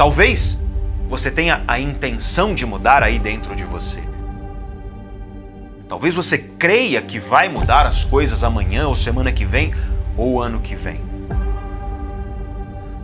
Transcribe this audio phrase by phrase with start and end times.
[0.00, 0.58] Talvez
[1.10, 4.00] você tenha a intenção de mudar aí dentro de você.
[5.86, 9.74] Talvez você creia que vai mudar as coisas amanhã ou semana que vem
[10.16, 11.02] ou ano que vem.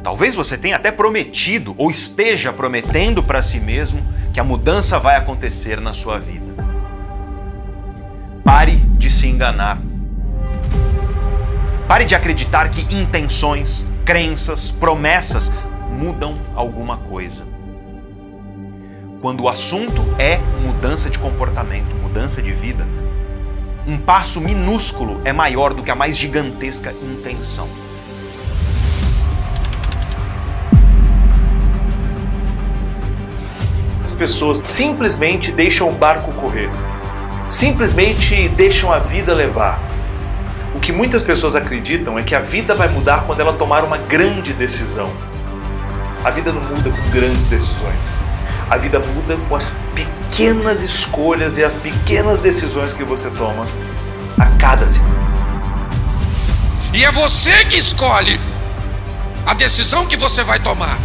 [0.02, 4.02] Talvez você tenha até prometido ou esteja prometendo para si mesmo
[4.32, 6.54] que a mudança vai acontecer na sua vida.
[8.42, 9.78] Pare de se enganar.
[11.86, 15.52] Pare de acreditar que intenções, crenças, promessas
[15.96, 17.46] mudam alguma coisa.
[19.20, 22.86] Quando o assunto é mudança de comportamento, mudança de vida,
[23.86, 27.68] um passo minúsculo é maior do que a mais gigantesca intenção.
[34.16, 36.70] pessoas simplesmente deixam o barco correr,
[37.48, 39.78] simplesmente deixam a vida levar.
[40.74, 43.98] O que muitas pessoas acreditam é que a vida vai mudar quando ela tomar uma
[43.98, 45.10] grande decisão.
[46.24, 48.20] A vida não muda com grandes decisões.
[48.68, 53.66] A vida muda com as pequenas escolhas e as pequenas decisões que você toma
[54.38, 55.14] a cada segundo.
[56.92, 58.40] E é você que escolhe
[59.46, 60.98] a decisão que você vai tomar.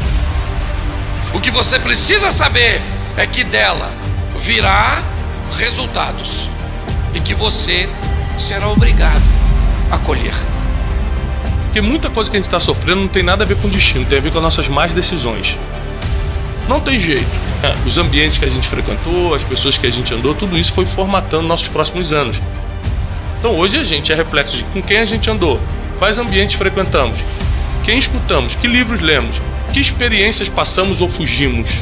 [1.33, 2.81] O que você precisa saber
[3.15, 3.91] é que dela
[4.37, 5.01] virá
[5.57, 6.49] resultados
[7.13, 7.89] e que você
[8.37, 9.23] será obrigado
[9.91, 10.33] a colher.
[11.71, 14.03] Porque muita coisa que a gente está sofrendo não tem nada a ver com destino,
[14.03, 15.57] tem a ver com as nossas más decisões.
[16.67, 17.25] Não tem jeito.
[17.63, 20.73] É, os ambientes que a gente frequentou, as pessoas que a gente andou, tudo isso
[20.73, 22.41] foi formatando nossos próximos anos.
[23.39, 25.61] Então hoje a gente é reflexo de com quem a gente andou,
[25.97, 27.17] quais ambientes frequentamos,
[27.85, 31.81] quem escutamos, que livros lemos, que experiências passamos ou fugimos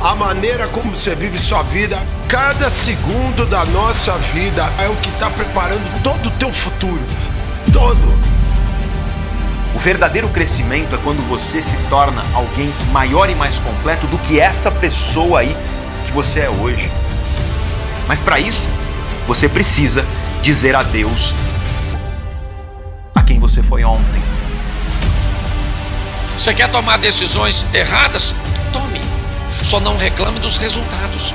[0.00, 1.96] a maneira como você vive sua vida,
[2.28, 7.06] cada segundo da nossa vida é o que está preparando todo o teu futuro.
[7.72, 8.31] Todo.
[9.74, 14.38] O verdadeiro crescimento é quando você se torna alguém maior e mais completo do que
[14.38, 15.56] essa pessoa aí
[16.06, 16.90] que você é hoje.
[18.06, 18.68] Mas para isso,
[19.26, 20.04] você precisa
[20.42, 21.32] dizer adeus
[23.14, 24.22] a quem você foi ontem.
[26.36, 28.34] Você quer tomar decisões erradas?
[29.62, 31.32] Só não reclame dos resultados.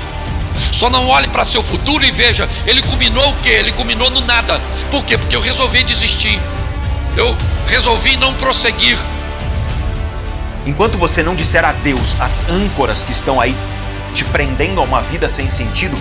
[0.72, 3.50] Só não olhe para seu futuro e veja, ele culminou o quê?
[3.50, 4.60] Ele culminou no nada.
[4.90, 5.16] Por quê?
[5.16, 6.38] Porque eu resolvi desistir.
[7.18, 7.36] Eu
[7.66, 8.96] resolvi não prosseguir.
[10.64, 13.56] Enquanto você não disser adeus às âncoras que estão aí
[14.14, 15.98] te prendendo a uma vida sem sentido,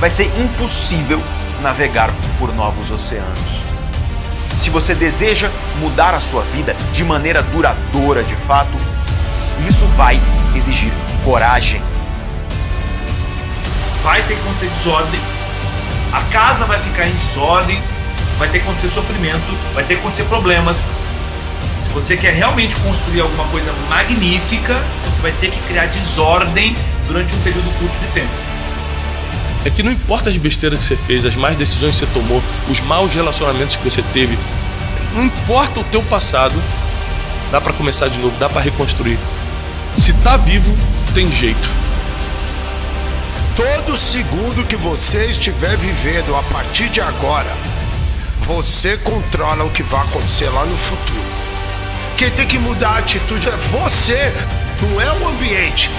[0.00, 1.22] vai ser impossível
[1.62, 2.10] navegar
[2.40, 3.62] por novos oceanos.
[4.56, 5.48] Se você deseja
[5.78, 8.76] mudar a sua vida de maneira duradoura de fato,
[9.68, 10.20] isso vai
[10.56, 10.92] exigir
[11.24, 11.80] coragem.
[14.02, 15.20] Vai ter que acontecer desordem,
[16.12, 17.80] a casa vai ficar em desordem,
[18.38, 20.80] vai ter que acontecer sofrimento, vai ter que acontecer problemas.
[21.82, 27.34] Se você quer realmente construir alguma coisa magnífica, você vai ter que criar desordem durante
[27.34, 28.32] um período curto de tempo.
[29.64, 32.42] É que não importa as besteiras que você fez, as más decisões que você tomou,
[32.68, 34.38] os maus relacionamentos que você teve,
[35.14, 36.54] não importa o teu passado,
[37.50, 39.18] dá para começar de novo, dá para reconstruir.
[39.96, 40.76] Se tá vivo,
[41.12, 41.68] tem jeito.
[43.56, 47.50] Todo segundo que você estiver vivendo a partir de agora,
[48.48, 51.28] você controla o que vai acontecer lá no futuro.
[52.16, 54.32] Quem tem que mudar a atitude é você,
[54.80, 55.90] não é o ambiente.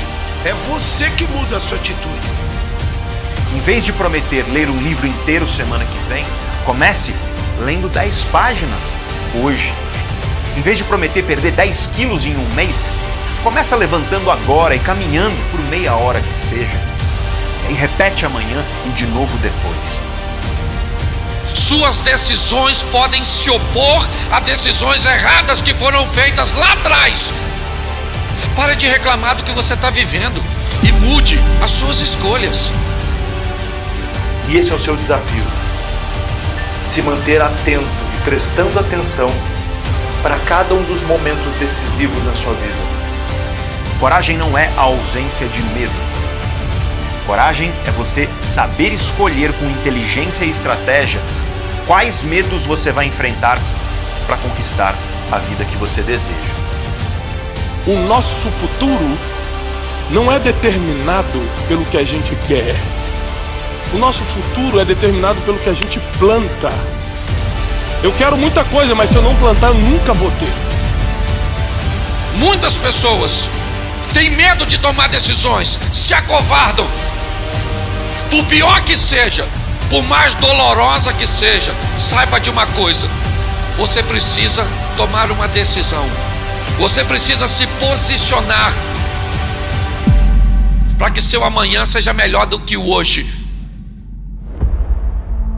[0.43, 2.27] É você que muda a sua atitude.
[3.55, 6.25] Em vez de prometer ler um livro inteiro semana que vem,
[6.65, 7.13] comece
[7.59, 8.95] lendo 10 páginas
[9.43, 9.71] hoje.
[10.57, 12.75] Em vez de prometer perder 10 quilos em um mês,
[13.43, 16.77] Começa levantando agora e caminhando por meia hora que seja.
[17.69, 20.18] E repete amanhã e de novo depois.
[21.69, 27.31] Suas decisões podem se opor a decisões erradas que foram feitas lá atrás.
[28.55, 30.43] Pare de reclamar do que você está vivendo
[30.81, 32.71] e mude as suas escolhas.
[34.47, 35.43] E esse é o seu desafio:
[36.83, 37.85] se manter atento
[38.17, 39.31] e prestando atenção
[40.23, 42.79] para cada um dos momentos decisivos na sua vida.
[43.99, 46.09] Coragem não é a ausência de medo.
[47.27, 51.21] Coragem é você saber escolher com inteligência e estratégia
[51.89, 53.57] quais medos você vai enfrentar
[54.27, 54.93] para conquistar
[55.31, 56.29] a vida que você deseja.
[57.87, 59.17] O nosso futuro
[60.11, 62.75] não é determinado pelo que a gente quer.
[63.91, 66.69] O nosso futuro é determinado pelo que a gente planta.
[68.03, 70.53] Eu quero muita coisa, mas se eu não plantar, eu nunca vou ter.
[72.37, 73.49] Muitas pessoas
[74.13, 76.87] têm medo de tomar decisões, se acovardam.
[78.29, 79.43] Por pior que seja,
[79.89, 83.07] por mais dolorosa que seja, saiba de uma coisa:
[83.77, 84.63] você precisa
[84.95, 86.05] tomar uma decisão,
[86.77, 88.71] você precisa se posicionar
[90.97, 93.25] para que seu amanhã seja melhor do que o hoje.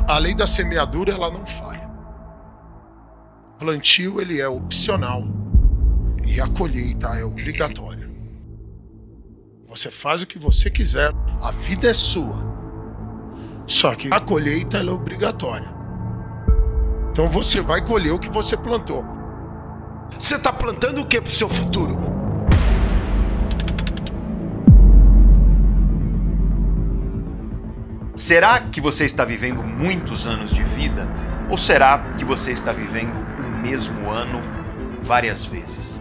[0.07, 1.89] A lei da semeadura ela não falha.
[3.57, 5.23] Plantio ele é opcional
[6.25, 8.09] e a colheita é obrigatória.
[9.67, 11.11] Você faz o que você quiser,
[11.41, 12.50] a vida é sua.
[13.65, 15.71] Só que a colheita é obrigatória.
[17.11, 19.05] Então você vai colher o que você plantou.
[20.17, 21.99] Você está plantando o que para o seu futuro?
[28.15, 31.07] Será que você está vivendo muitos anos de vida?
[31.49, 34.41] Ou será que você está vivendo o mesmo ano
[35.01, 35.99] várias vezes?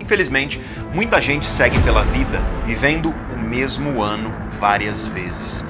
[0.00, 0.60] Infelizmente,
[0.92, 5.64] muita gente segue pela vida vivendo o mesmo ano várias vezes.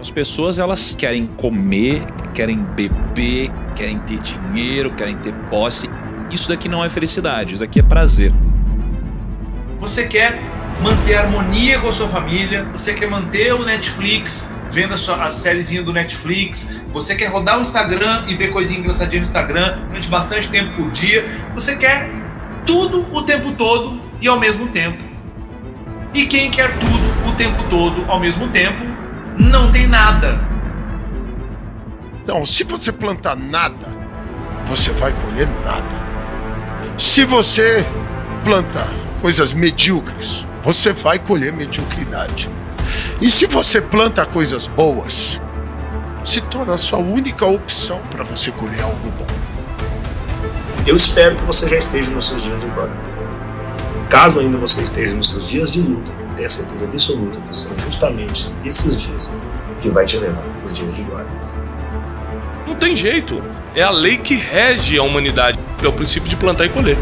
[0.00, 2.02] As pessoas elas querem comer,
[2.32, 5.90] querem beber, querem ter dinheiro, querem ter posse.
[6.30, 8.32] Isso daqui não é felicidade, isso daqui é prazer.
[9.78, 10.40] Você quer
[10.82, 15.28] manter harmonia com a sua família, você quer manter o Netflix vendo a, sua, a
[15.28, 20.08] sériezinha do Netflix, você quer rodar o Instagram e ver coisinha engraçadinha no Instagram durante
[20.08, 22.08] bastante tempo por dia, você quer
[22.64, 25.02] tudo o tempo todo e ao mesmo tempo.
[26.14, 28.89] E quem quer tudo o tempo todo ao mesmo tempo
[29.40, 30.40] não tem nada.
[32.22, 33.88] Então, se você plantar nada,
[34.66, 36.00] você vai colher nada.
[36.96, 37.84] Se você
[38.44, 38.88] plantar
[39.20, 42.48] coisas medíocres, você vai colher mediocridade.
[43.20, 45.40] E se você planta coisas boas,
[46.24, 49.26] se torna a sua única opção para você colher algo bom.
[50.86, 52.92] Eu espero que você já esteja nos seus dias de glória.
[54.08, 58.52] Caso ainda você esteja nos seus dias de luta, tenha certeza absoluta que são justamente
[58.64, 59.30] esses dias
[59.80, 61.28] que vai te levar os dias de glória.
[62.66, 63.42] Não tem jeito.
[63.74, 65.58] É a lei que rege a humanidade.
[65.82, 66.98] É o princípio de plantar e colher.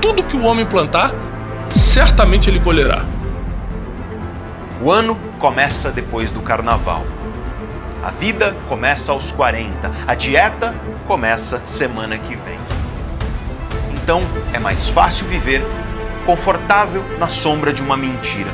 [0.00, 1.12] Tudo que o homem plantar,
[1.70, 3.04] certamente ele colherá.
[4.82, 7.04] O ano começa depois do carnaval.
[8.02, 9.90] A vida começa aos 40.
[10.06, 10.74] A dieta
[11.06, 12.58] começa semana que vem.
[13.94, 14.20] Então
[14.52, 15.64] é mais fácil viver
[16.24, 18.50] confortável na sombra de uma mentira.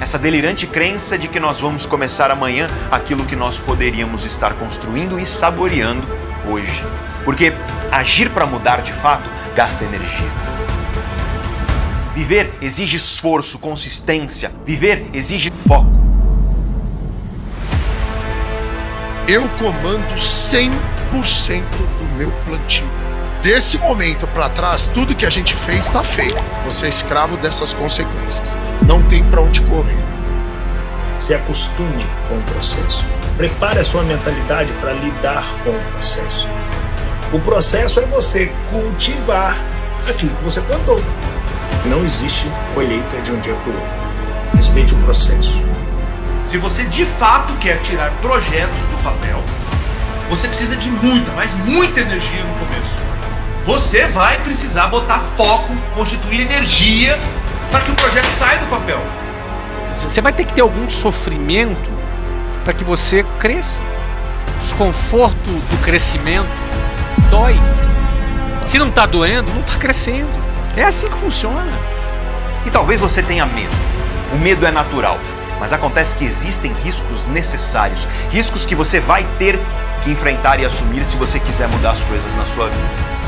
[0.00, 5.18] Essa delirante crença de que nós vamos começar amanhã aquilo que nós poderíamos estar construindo
[5.20, 6.06] e saboreando
[6.48, 6.84] hoje.
[7.24, 7.52] Porque
[7.92, 10.28] agir para mudar de fato gasta energia.
[12.14, 14.50] Viver exige esforço, consistência.
[14.64, 15.90] Viver exige foco.
[19.28, 20.72] Eu comando 100%
[21.12, 22.84] do meu plantio.
[23.42, 26.39] Desse momento para trás, tudo que a gente fez está feito.
[26.70, 28.56] Você é escravo dessas consequências.
[28.86, 29.98] Não tem para onde correr.
[31.18, 33.04] Se acostume com o processo.
[33.36, 36.46] Prepare a sua mentalidade para lidar com o processo.
[37.32, 39.56] O processo é você cultivar
[40.08, 41.02] aquilo que você plantou.
[41.86, 43.90] Não existe colheita de um dia para o outro.
[44.54, 45.60] Respeite o processo.
[46.44, 49.42] Se você de fato quer tirar projetos do papel,
[50.28, 53.09] você precisa de muita, mas muita energia no começo.
[53.64, 57.18] Você vai precisar botar foco, constituir energia
[57.70, 58.98] para que o projeto saia do papel.
[60.02, 61.90] Você vai ter que ter algum sofrimento
[62.64, 63.78] para que você cresça.
[64.56, 66.48] O desconforto do crescimento
[67.30, 67.58] dói.
[68.64, 70.30] Se não está doendo, não está crescendo.
[70.76, 71.72] É assim que funciona.
[72.64, 73.76] E talvez você tenha medo.
[74.32, 75.18] O medo é natural,
[75.58, 79.58] mas acontece que existem riscos necessários, riscos que você vai ter
[80.02, 83.19] que enfrentar e assumir se você quiser mudar as coisas na sua vida.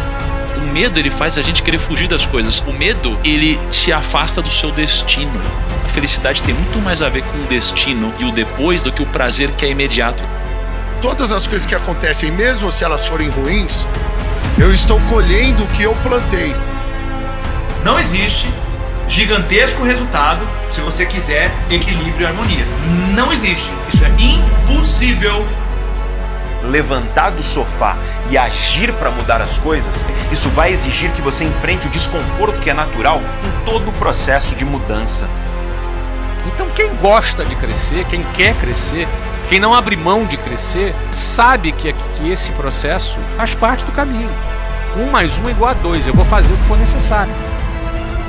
[0.62, 2.61] O medo ele faz a gente querer fugir das coisas.
[2.61, 5.42] O medo ele te afasta do seu destino.
[5.85, 9.02] A felicidade tem muito mais a ver com o destino e o depois do que
[9.02, 10.23] o prazer que é imediato.
[11.02, 13.87] Todas as coisas que acontecem, mesmo se elas forem ruins,
[14.57, 16.54] eu estou colhendo o que eu plantei.
[17.85, 18.49] Não existe
[19.09, 22.64] gigantesco resultado se você quiser equilíbrio e harmonia.
[23.16, 23.71] Não existe.
[23.92, 25.45] Isso é impossível.
[26.64, 27.97] Levantar do sofá
[28.31, 32.71] e agir para mudar as coisas, isso vai exigir que você enfrente o desconforto que
[32.71, 35.28] é natural em todo o processo de mudança.
[36.47, 39.09] Então, quem gosta de crescer, quem quer crescer,
[39.49, 44.31] quem não abre mão de crescer, sabe que, que esse processo faz parte do caminho.
[44.97, 46.07] Um mais um é igual a dois.
[46.07, 47.33] Eu vou fazer o que for necessário.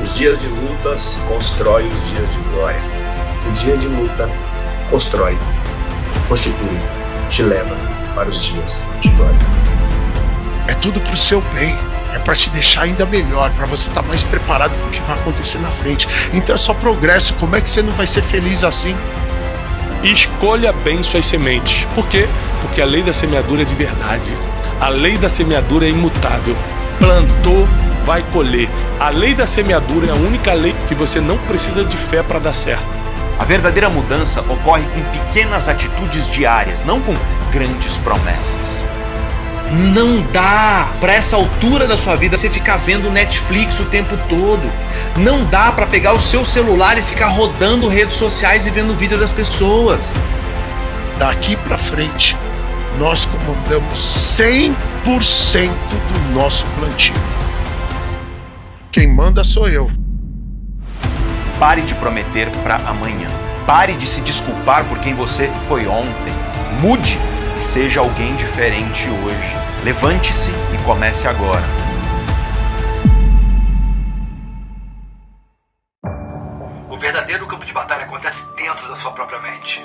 [0.01, 2.79] Os dias de lutas constrói os dias de glória.
[3.47, 4.29] O dia de luta
[4.89, 5.37] constrói,
[6.27, 6.79] constitui,
[7.29, 9.35] te leva para os dias de glória.
[10.67, 11.75] É tudo pro seu bem.
[12.13, 15.01] É para te deixar ainda melhor, para você estar tá mais preparado para o que
[15.01, 16.07] vai acontecer na frente.
[16.31, 17.33] Então é só progresso.
[17.35, 18.95] Como é que você não vai ser feliz assim?
[20.03, 21.87] Escolha bem suas sementes.
[21.95, 22.27] Por quê?
[22.61, 24.31] Porque a lei da semeadura é de verdade.
[24.79, 26.55] A lei da semeadura é imutável.
[26.99, 27.67] Plantou,
[28.05, 28.69] vai colher.
[28.99, 32.37] A lei da semeadura é a única lei que você não precisa de fé para
[32.37, 32.85] dar certo.
[33.39, 37.15] A verdadeira mudança ocorre com pequenas atitudes diárias, não com
[37.53, 38.83] grandes promessas.
[39.71, 44.71] Não dá para essa altura da sua vida você ficar vendo Netflix o tempo todo.
[45.17, 49.17] Não dá para pegar o seu celular e ficar rodando redes sociais e vendo vídeo
[49.17, 50.05] das pessoas.
[51.17, 52.35] Daqui para frente,
[52.99, 53.99] nós comandamos
[54.37, 54.75] 100%
[55.69, 57.15] do nosso plantio.
[58.91, 59.89] Quem manda sou eu.
[61.59, 63.29] Pare de prometer para amanhã.
[63.65, 66.33] Pare de se desculpar por quem você foi ontem.
[66.79, 67.17] Mude
[67.59, 69.83] seja alguém diferente hoje.
[69.83, 71.63] Levante-se e comece agora.
[76.89, 79.81] O verdadeiro campo de batalha acontece dentro da sua própria mente.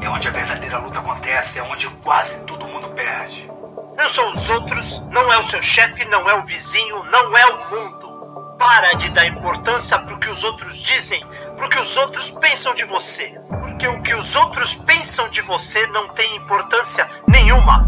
[0.00, 3.50] É onde a verdadeira luta acontece, é onde quase todo mundo perde.
[3.96, 7.46] Não são os outros, não é o seu chefe, não é o vizinho, não é
[7.46, 8.56] o mundo.
[8.58, 11.24] Para de dar importância pro que os outros dizem,
[11.58, 13.38] pro que os outros pensam de você.
[13.48, 17.86] Porque o que os outros pensam de você não tem importância nenhuma.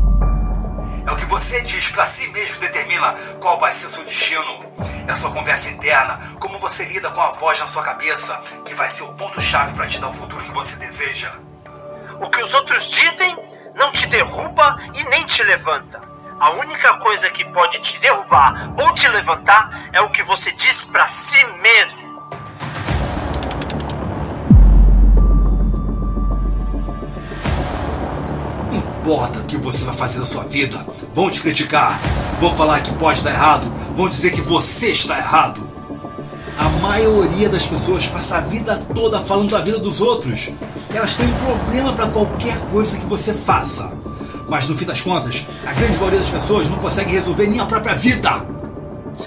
[1.07, 4.67] É o que você diz pra si mesmo determina qual vai ser seu destino.
[5.07, 8.37] É a sua conversa interna, como você lida com a voz na sua cabeça,
[8.67, 11.33] que vai ser o ponto-chave para te dar o futuro que você deseja.
[12.21, 13.37] O que os outros dizem
[13.75, 16.01] não te derruba e nem te levanta.
[16.39, 20.85] A única coisa que pode te derrubar ou te levantar é o que você diz
[20.85, 22.10] pra si mesmo.
[29.11, 30.87] Importa o que você vai fazer na sua vida.
[31.13, 32.01] Vão te criticar,
[32.41, 35.69] vão falar que pode dar errado, vão dizer que você está errado.
[36.57, 40.51] A maioria das pessoas passa a vida toda falando da vida dos outros.
[40.95, 43.93] Elas têm um problema para qualquer coisa que você faça.
[44.49, 47.67] Mas no fim das contas, a grande maioria das pessoas não consegue resolver nem a
[47.67, 48.60] própria vida.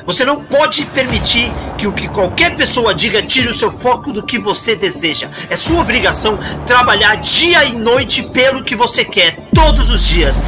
[0.06, 4.22] Você não pode permitir que o que qualquer pessoa diga tire o seu foco do
[4.22, 5.30] que você deseja.
[5.50, 10.42] É sua obrigação trabalhar dia e noite pelo que você quer, todos os dias.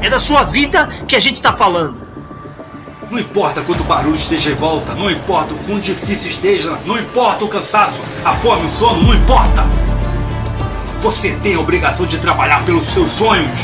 [0.00, 2.06] É da sua vida que a gente está falando.
[3.10, 7.44] Não importa quanto barulho esteja em volta, não importa o quão difícil esteja, não importa
[7.44, 9.64] o cansaço, a fome, o sono, não importa.
[11.02, 13.60] Você tem a obrigação de trabalhar pelos seus sonhos.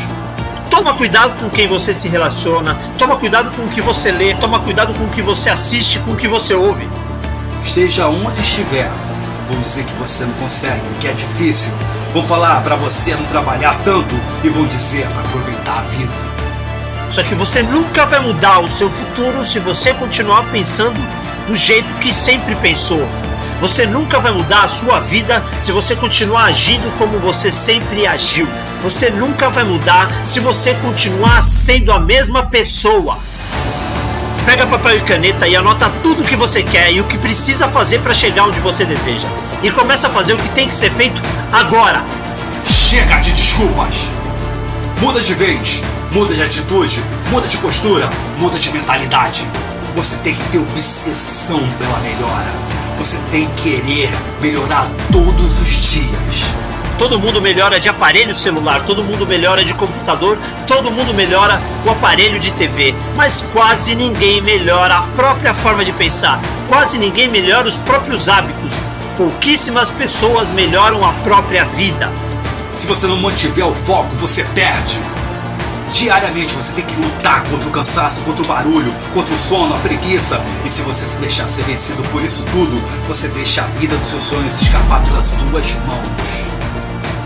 [0.73, 4.59] Toma cuidado com quem você se relaciona, toma cuidado com o que você lê, toma
[4.59, 6.89] cuidado com o que você assiste, com o que você ouve.
[7.63, 8.91] Esteja onde estiver,
[9.47, 11.75] vão dizer que você não consegue, que é difícil.
[12.15, 16.13] Vão falar para você não trabalhar tanto e vão dizer para aproveitar a vida.
[17.11, 20.99] Só que você nunca vai mudar o seu futuro se você continuar pensando
[21.47, 23.07] do jeito que sempre pensou.
[23.61, 28.49] Você nunca vai mudar a sua vida se você continuar agindo como você sempre agiu.
[28.83, 33.17] Você nunca vai mudar se você continuar sendo a mesma pessoa.
[34.45, 37.69] Pega papel e caneta e anota tudo o que você quer e o que precisa
[37.69, 39.29] fazer para chegar onde você deseja.
[39.63, 41.23] E começa a fazer o que tem que ser feito
[41.53, 42.03] agora.
[42.67, 44.09] Chega de desculpas!
[45.01, 49.47] Muda de vez, muda de atitude, muda de postura, muda de mentalidade.
[49.95, 52.53] Você tem que ter obsessão pela melhora.
[52.99, 54.11] Você tem que querer
[54.41, 56.72] melhorar todos os dias.
[56.99, 61.91] Todo mundo melhora de aparelho celular, todo mundo melhora de computador, todo mundo melhora o
[61.91, 67.67] aparelho de TV, mas quase ninguém melhora a própria forma de pensar, quase ninguém melhora
[67.67, 68.81] os próprios hábitos,
[69.17, 72.11] pouquíssimas pessoas melhoram a própria vida.
[72.77, 74.99] Se você não mantiver o foco, você perde.
[75.93, 79.79] Diariamente você tem que lutar contra o cansaço, contra o barulho, contra o sono, a
[79.79, 80.43] preguiça.
[80.65, 84.07] E se você se deixar ser vencido por isso tudo, você deixa a vida dos
[84.07, 86.62] seus sonhos escapar pelas suas mãos.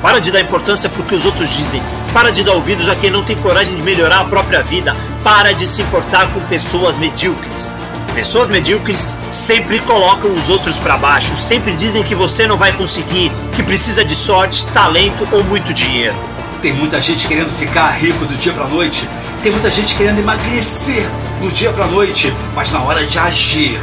[0.06, 1.82] Para de dar importância para o que os outros dizem.
[2.12, 4.96] Para de dar ouvidos a quem não tem coragem de melhorar a própria vida.
[5.24, 7.74] Para de se importar com pessoas medíocres.
[8.14, 13.32] Pessoas medíocres sempre colocam os outros para baixo, sempre dizem que você não vai conseguir,
[13.56, 16.14] que precisa de sorte, talento ou muito dinheiro.
[16.62, 19.08] Tem muita gente querendo ficar rico do dia pra noite.
[19.42, 21.04] Tem muita gente querendo emagrecer
[21.42, 22.32] do dia pra noite.
[22.54, 23.76] Mas na hora de agir,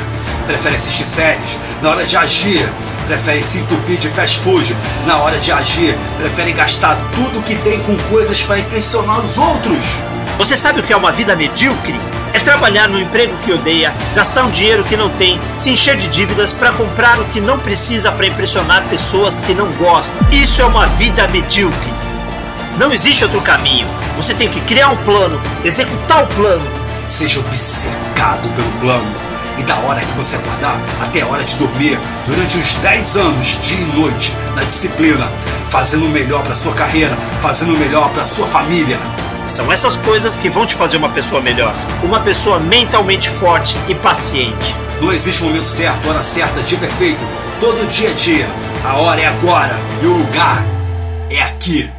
[0.47, 1.59] prefere assistir séries.
[1.81, 2.71] Na hora de agir,
[3.05, 4.75] prefere se entupir de fast food.
[5.05, 9.99] Na hora de agir, prefere gastar tudo que tem com coisas para impressionar os outros.
[10.37, 11.99] Você sabe o que é uma vida medíocre?
[12.33, 16.07] É trabalhar no emprego que odeia, gastar um dinheiro que não tem, se encher de
[16.07, 20.17] dívidas para comprar o que não precisa para impressionar pessoas que não gostam.
[20.31, 21.93] Isso é uma vida medíocre.
[22.77, 23.87] Não existe outro caminho.
[24.17, 26.65] Você tem que criar um plano, executar o plano.
[27.07, 29.32] Seja obcecado pelo plano.
[29.57, 33.57] E da hora que você acordar até a hora de dormir, durante uns 10 anos,
[33.61, 35.31] dia e noite, na disciplina,
[35.69, 38.99] fazendo o melhor para sua carreira, fazendo o melhor para sua família.
[39.47, 43.93] São essas coisas que vão te fazer uma pessoa melhor, uma pessoa mentalmente forte e
[43.93, 44.75] paciente.
[45.01, 47.19] Não existe momento certo, hora certa, dia perfeito.
[47.59, 48.47] Todo dia é dia.
[48.85, 50.63] A hora é agora e o lugar
[51.29, 51.89] é aqui.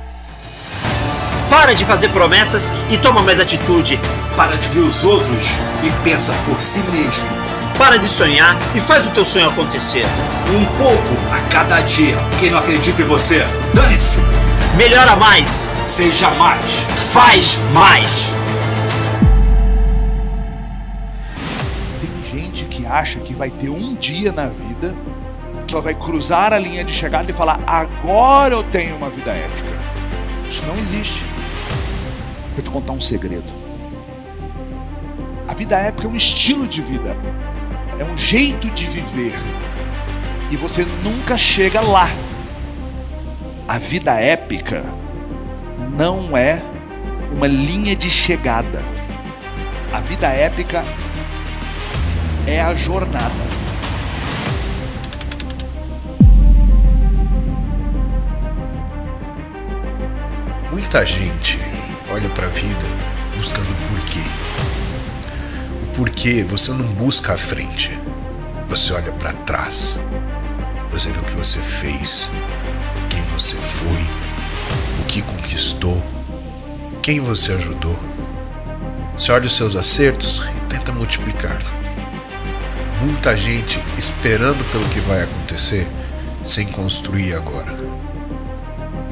[1.51, 4.01] Para de fazer promessas e toma mais atitude.
[4.37, 7.44] Para de ver os outros e pensa por si mesmo.
[7.78, 10.04] Para de sonhar e faz o teu sonho acontecer.
[10.50, 12.16] Um pouco a cada dia.
[12.38, 14.21] Quem não acredita em você, dane-se.
[14.76, 15.71] Melhora mais.
[15.85, 16.87] Seja mais.
[17.12, 18.40] Faz mais.
[22.00, 24.95] Tem gente que acha que vai ter um dia na vida
[25.66, 29.33] que ela vai cruzar a linha de chegada e falar: agora eu tenho uma vida
[29.33, 29.75] épica.
[30.49, 31.25] Isso não existe.
[32.54, 33.52] Vou te contar um segredo.
[35.49, 37.16] A vida épica é um estilo de vida,
[37.99, 39.35] é um jeito de viver.
[40.51, 42.09] E você nunca chega lá.
[43.67, 44.85] A vida épica
[45.97, 46.63] não é
[47.33, 48.83] uma linha de chegada.
[49.93, 50.85] A vida épica
[52.47, 53.55] é a jornada.
[60.71, 61.59] Muita gente
[62.11, 62.85] olha para a vida
[63.37, 64.21] buscando porquê.
[64.21, 64.74] O
[65.95, 67.97] porquê você não busca à frente,
[68.69, 69.99] você olha para trás.
[70.91, 72.31] Você vê o que você fez,
[73.09, 74.07] quem você foi,
[75.01, 76.03] o que conquistou,
[77.03, 77.99] quem você ajudou.
[79.17, 81.59] Você olha os seus acertos e tenta multiplicar.
[83.01, 85.89] Muita gente esperando pelo que vai acontecer
[86.43, 88.04] sem construir agora.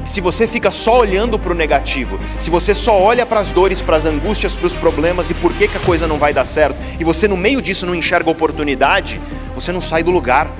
[0.03, 3.81] Se você fica só olhando para o negativo, se você só olha para as dores,
[3.81, 6.45] para as angústias, para os problemas e por que, que a coisa não vai dar
[6.45, 9.21] certo, e você no meio disso não enxerga oportunidade,
[9.55, 10.51] você não sai do lugar.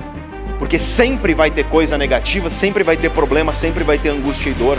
[0.58, 4.54] Porque sempre vai ter coisa negativa, sempre vai ter problema, sempre vai ter angústia e
[4.54, 4.78] dor.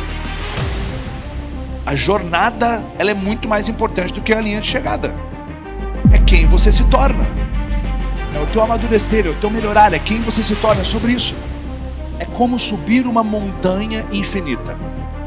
[1.85, 5.13] A jornada ela é muito mais importante do que a linha de chegada.
[6.11, 7.27] É quem você se torna.
[8.33, 11.35] É o teu amadurecer, é o teu melhorar, é quem você se torna sobre isso.
[12.19, 14.77] É como subir uma montanha infinita,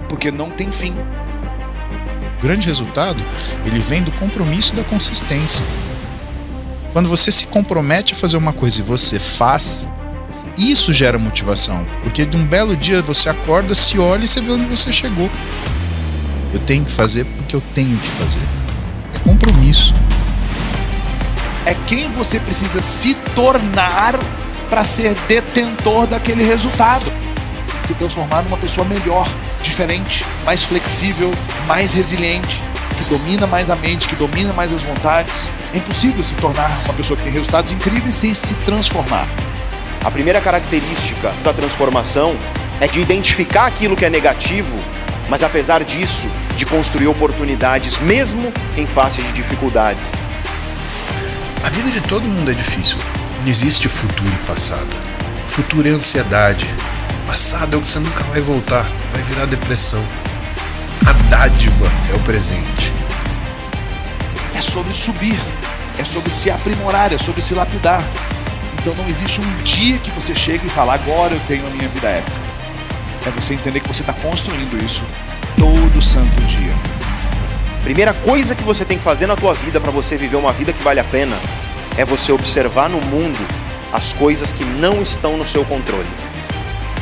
[0.08, 0.94] porque não tem fim.
[2.38, 3.22] O grande resultado,
[3.64, 5.64] ele vem do compromisso e da consistência.
[6.92, 9.86] Quando você se compromete a fazer uma coisa e você faz,
[10.56, 14.50] isso gera motivação, porque de um belo dia você acorda, se olha e você vê
[14.50, 15.30] onde você chegou.
[16.52, 18.40] Eu tenho que fazer porque eu tenho que fazer.
[19.14, 19.94] É compromisso.
[21.66, 24.18] É quem você precisa se tornar
[24.68, 27.04] para ser detentor daquele resultado.
[27.86, 29.26] Se transformar numa pessoa melhor,
[29.62, 31.30] diferente, mais flexível,
[31.66, 32.62] mais resiliente,
[32.96, 35.48] que domina mais a mente, que domina mais as vontades.
[35.72, 39.26] É impossível se tornar uma pessoa que tem resultados incríveis sem se transformar.
[40.04, 42.36] A primeira característica da transformação
[42.80, 44.76] é de identificar aquilo que é negativo,
[45.28, 50.12] mas apesar disso, de construir oportunidades mesmo em face de dificuldades.
[51.64, 52.98] A vida de todo mundo é difícil.
[53.40, 54.88] Não existe futuro e passado.
[55.46, 56.68] Futuro é ansiedade.
[57.26, 60.02] Passado é o que você nunca vai voltar, vai virar depressão.
[61.06, 62.92] A dádiva é o presente.
[64.56, 65.40] É sobre subir,
[65.98, 68.02] é sobre se aprimorar, é sobre se lapidar.
[68.80, 71.88] Então não existe um dia que você chega e fala, agora eu tenho a minha
[71.88, 72.36] vida épica.
[73.24, 75.02] É você entender que você está construindo isso
[75.56, 76.74] todo santo dia.
[77.84, 80.72] Primeira coisa que você tem que fazer na tua vida para você viver uma vida
[80.72, 81.36] que vale a pena
[81.98, 83.38] é você observar no mundo
[83.92, 86.06] as coisas que não estão no seu controle.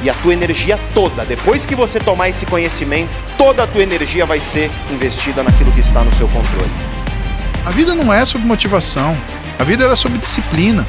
[0.03, 4.25] E a tua energia toda, depois que você tomar esse conhecimento, toda a tua energia
[4.25, 6.71] vai ser investida naquilo que está no seu controle.
[7.65, 9.15] A vida não é sobre motivação.
[9.59, 10.87] A vida é sobre disciplina.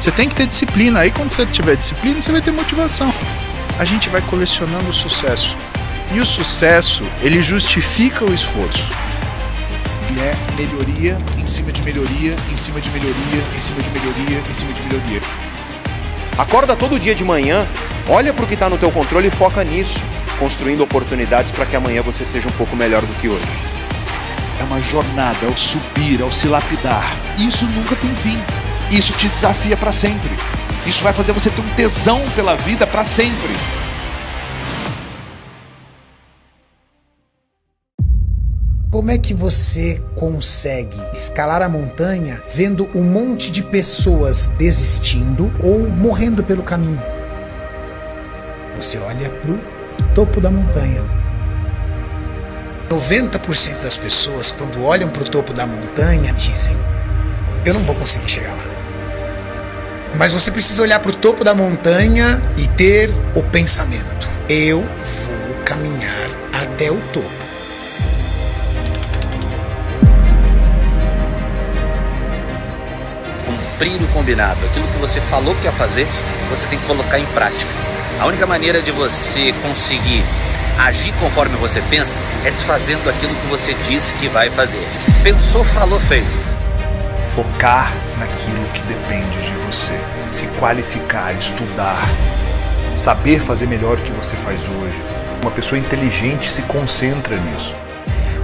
[0.00, 1.00] Você tem que ter disciplina.
[1.00, 3.12] Aí quando você tiver disciplina, você vai ter motivação.
[3.78, 5.56] A gente vai colecionando o sucesso.
[6.14, 8.88] E o sucesso, ele justifica o esforço.
[10.20, 14.54] É melhoria em cima de melhoria, em cima de melhoria, em cima de melhoria, em
[14.54, 15.20] cima de melhoria.
[16.38, 17.66] Acorda todo dia de manhã,
[18.08, 20.02] olha para o que está no teu controle e foca nisso,
[20.38, 23.46] construindo oportunidades para que amanhã você seja um pouco melhor do que hoje.
[24.60, 27.16] É uma jornada, é o subir, é o se lapidar.
[27.38, 28.38] Isso nunca tem fim.
[28.90, 30.30] Isso te desafia para sempre.
[30.86, 33.50] Isso vai fazer você ter um tesão pela vida para sempre.
[38.92, 45.88] Como é que você consegue escalar a montanha vendo um monte de pessoas desistindo ou
[45.88, 47.02] morrendo pelo caminho?
[48.76, 49.58] Você olha pro
[50.14, 51.02] topo da montanha.
[52.90, 56.76] 90% das pessoas, quando olham pro topo da montanha, dizem:
[57.64, 60.12] Eu não vou conseguir chegar lá.
[60.18, 66.30] Mas você precisa olhar pro topo da montanha e ter o pensamento: Eu vou caminhar
[66.52, 67.41] até o topo.
[73.82, 74.64] Cumprir o combinado.
[74.66, 76.06] Aquilo que você falou que ia fazer,
[76.48, 77.70] você tem que colocar em prática.
[78.20, 80.22] A única maneira de você conseguir
[80.78, 84.86] agir conforme você pensa é fazendo aquilo que você disse que vai fazer.
[85.24, 86.38] Pensou, falou, fez.
[87.34, 89.98] Focar naquilo que depende de você.
[90.28, 91.98] Se qualificar, estudar,
[92.96, 95.02] saber fazer melhor o que você faz hoje.
[95.42, 97.74] Uma pessoa inteligente se concentra nisso.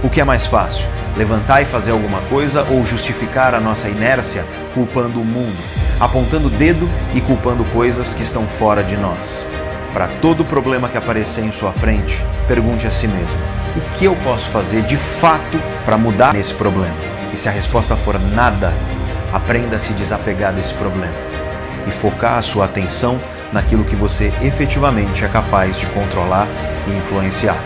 [0.03, 0.87] O que é mais fácil?
[1.19, 5.57] Levantar e fazer alguma coisa ou justificar a nossa inércia culpando o mundo,
[5.99, 9.45] apontando o dedo e culpando coisas que estão fora de nós?
[9.91, 13.37] Para todo problema que aparecer em sua frente, pergunte a si mesmo:
[13.75, 16.95] o que eu posso fazer de fato para mudar esse problema?
[17.33, 18.71] E se a resposta for nada,
[19.33, 21.11] aprenda a se desapegar desse problema
[21.85, 23.19] e focar a sua atenção
[23.51, 26.47] naquilo que você efetivamente é capaz de controlar
[26.87, 27.57] e influenciar.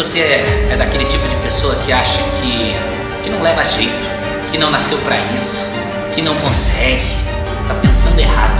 [0.00, 2.74] Você é, é daquele tipo de pessoa que acha que,
[3.22, 3.92] que não leva jeito,
[4.50, 5.70] que não nasceu para isso,
[6.14, 7.04] que não consegue,
[7.60, 8.58] está pensando errado.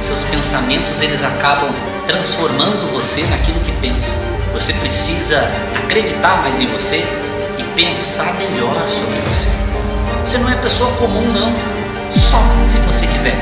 [0.00, 1.68] Seus pensamentos eles acabam
[2.08, 4.14] transformando você naquilo que pensa.
[4.54, 7.04] Você precisa acreditar mais em você
[7.58, 9.50] e pensar melhor sobre você.
[10.24, 11.52] Você não é pessoa comum não,
[12.10, 13.36] só se você quiser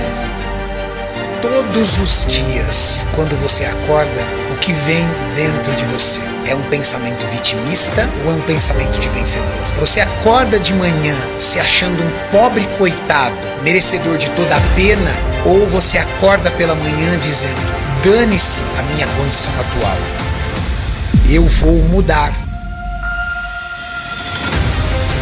[1.40, 4.20] todos os dias, quando você acorda,
[4.52, 6.29] o que vem dentro de você?
[6.46, 9.56] É um pensamento vitimista ou é um pensamento de vencedor?
[9.76, 15.10] Você acorda de manhã se achando um pobre coitado, merecedor de toda a pena,
[15.44, 17.54] ou você acorda pela manhã dizendo:
[18.02, 19.96] dane-se a minha condição atual,
[21.28, 22.49] eu vou mudar.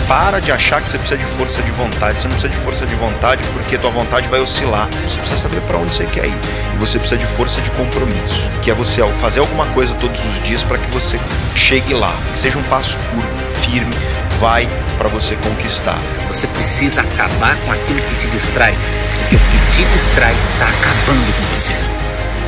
[0.08, 2.18] Para de achar que você precisa de força de vontade.
[2.18, 4.88] Você não precisa de força de vontade porque tua vontade vai oscilar.
[5.06, 6.34] Você precisa saber para onde você quer ir.
[6.74, 10.42] E você precisa de força de compromisso, que é você fazer alguma coisa todos os
[10.42, 11.20] dias para que você
[11.54, 12.14] chegue lá.
[12.34, 13.94] Seja um passo curto, firme,
[14.40, 14.66] vai
[14.96, 15.98] para você conquistar.
[16.28, 18.74] Você precisa acabar com aquilo que te distrai,
[19.18, 21.74] porque o que te distrai está acabando com você.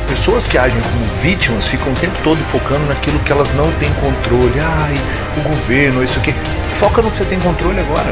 [0.07, 3.93] Pessoas que agem como vítimas ficam o tempo todo focando naquilo que elas não têm
[3.93, 4.59] controle.
[4.59, 4.95] Ai,
[5.37, 6.33] o governo, isso aqui.
[6.81, 8.11] Foca no que você tem controle agora.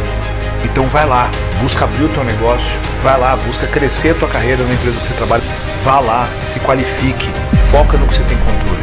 [0.64, 2.70] Então vai lá, busca abrir o teu negócio,
[3.02, 5.42] vai lá, busca crescer a tua carreira na empresa que você trabalha,
[5.84, 7.32] vá lá, se qualifique,
[7.72, 8.78] foca no que você tem controle.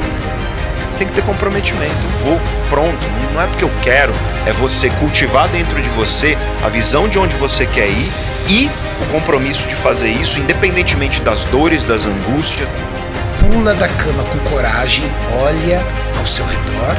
[0.90, 1.94] Você tem que ter comprometimento.
[2.24, 2.98] Vou, pronto.
[3.32, 4.12] Não é porque eu quero,
[4.44, 8.10] é você cultivar dentro de você a visão de onde você quer ir
[8.48, 8.68] e
[9.02, 12.68] o compromisso de fazer isso, independentemente das dores, das angústias
[13.38, 15.04] pula da cama com coragem,
[15.44, 15.80] olha
[16.18, 16.96] ao seu redor,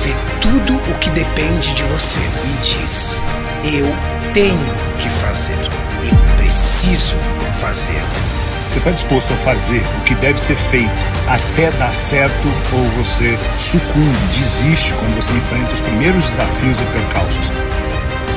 [0.00, 3.20] vê tudo o que depende de você e diz:
[3.64, 3.94] Eu
[4.32, 5.58] tenho que fazer,
[6.04, 7.16] eu preciso
[7.54, 8.02] fazer.
[8.70, 10.90] Você está disposto a fazer o que deve ser feito
[11.28, 17.50] até dar certo ou você sucumbe, desiste quando você enfrenta os primeiros desafios e percalços?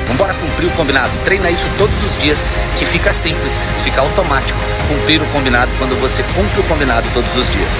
[0.08, 1.10] Vambora cumprir o combinado.
[1.24, 2.44] Treina isso todos os dias,
[2.78, 4.58] que fica simples, fica automático.
[4.88, 7.72] Cumprir o combinado quando você cumpre o combinado todos os dias.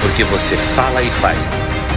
[0.00, 1.38] Porque você fala e faz.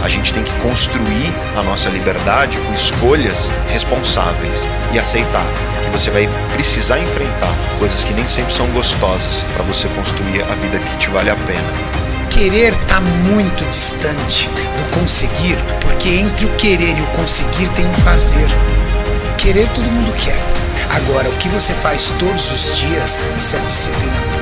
[0.02, 5.44] A gente tem que construir a nossa liberdade com escolhas responsáveis e aceitar
[5.84, 10.54] que você vai precisar enfrentar coisas que nem sempre são gostosas para você construir a
[10.54, 12.00] vida que te vale a pena
[12.40, 17.92] querer está muito distante do conseguir, porque entre o querer e o conseguir tem o
[17.92, 18.48] fazer.
[19.36, 20.38] Querer todo mundo quer.
[20.90, 24.39] Agora, o que você faz todos os dias, isso é disciplina pura.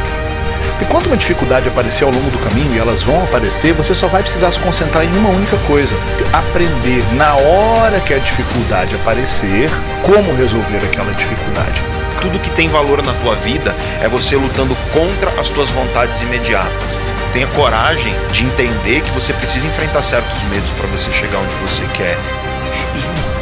[0.81, 4.07] E quando uma dificuldade aparecer ao longo do caminho, e elas vão aparecer, você só
[4.07, 5.95] vai precisar se concentrar em uma única coisa:
[6.33, 9.71] aprender na hora que a dificuldade aparecer,
[10.03, 11.83] como resolver aquela dificuldade.
[12.21, 17.01] Tudo que tem valor na tua vida é você lutando contra as tuas vontades imediatas.
[17.33, 21.83] Tenha coragem de entender que você precisa enfrentar certos medos para você chegar onde você
[21.95, 22.19] quer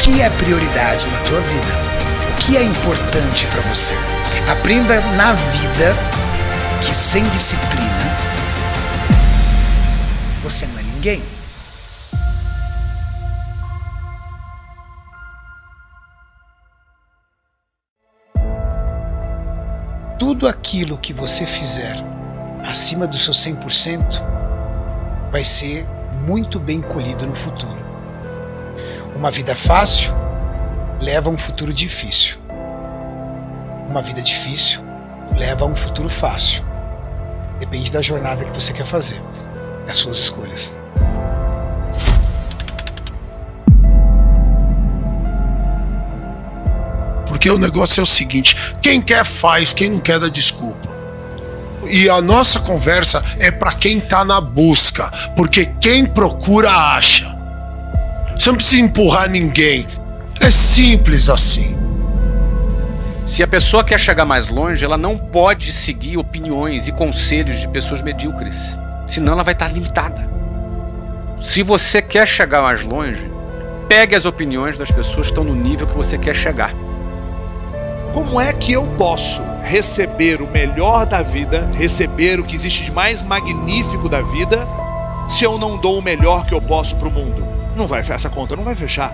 [0.06, 1.66] que é prioridade na tua vida,
[2.30, 3.92] o que é importante para você.
[4.48, 5.96] Aprenda na vida
[6.80, 8.26] que sem disciplina
[10.42, 11.22] você não é ninguém.
[20.18, 21.96] Tudo aquilo que você fizer
[22.64, 24.22] acima do seu 100%
[25.30, 25.86] vai ser
[26.26, 27.78] muito bem colhido no futuro.
[29.14, 30.12] Uma vida fácil
[31.00, 32.38] leva a um futuro difícil.
[33.88, 34.82] Uma vida difícil
[35.36, 36.65] leva a um futuro fácil.
[37.58, 39.20] Depende da jornada que você quer fazer.
[39.88, 40.74] As suas escolhas.
[47.26, 50.96] Porque o negócio é o seguinte: quem quer faz, quem não quer dá desculpa.
[51.88, 57.36] E a nossa conversa é para quem está na busca, porque quem procura acha.
[58.36, 59.86] Você não precisa empurrar ninguém.
[60.40, 61.75] É simples assim.
[63.26, 67.66] Se a pessoa quer chegar mais longe, ela não pode seguir opiniões e conselhos de
[67.66, 68.78] pessoas medíocres.
[69.08, 70.30] Senão ela vai estar limitada.
[71.42, 73.28] Se você quer chegar mais longe,
[73.88, 76.72] pegue as opiniões das pessoas que estão no nível que você quer chegar.
[78.14, 82.92] Como é que eu posso receber o melhor da vida, receber o que existe de
[82.92, 84.68] mais magnífico da vida,
[85.28, 87.44] se eu não dou o melhor que eu posso para o mundo?
[87.74, 89.12] Não vai, essa conta não vai fechar.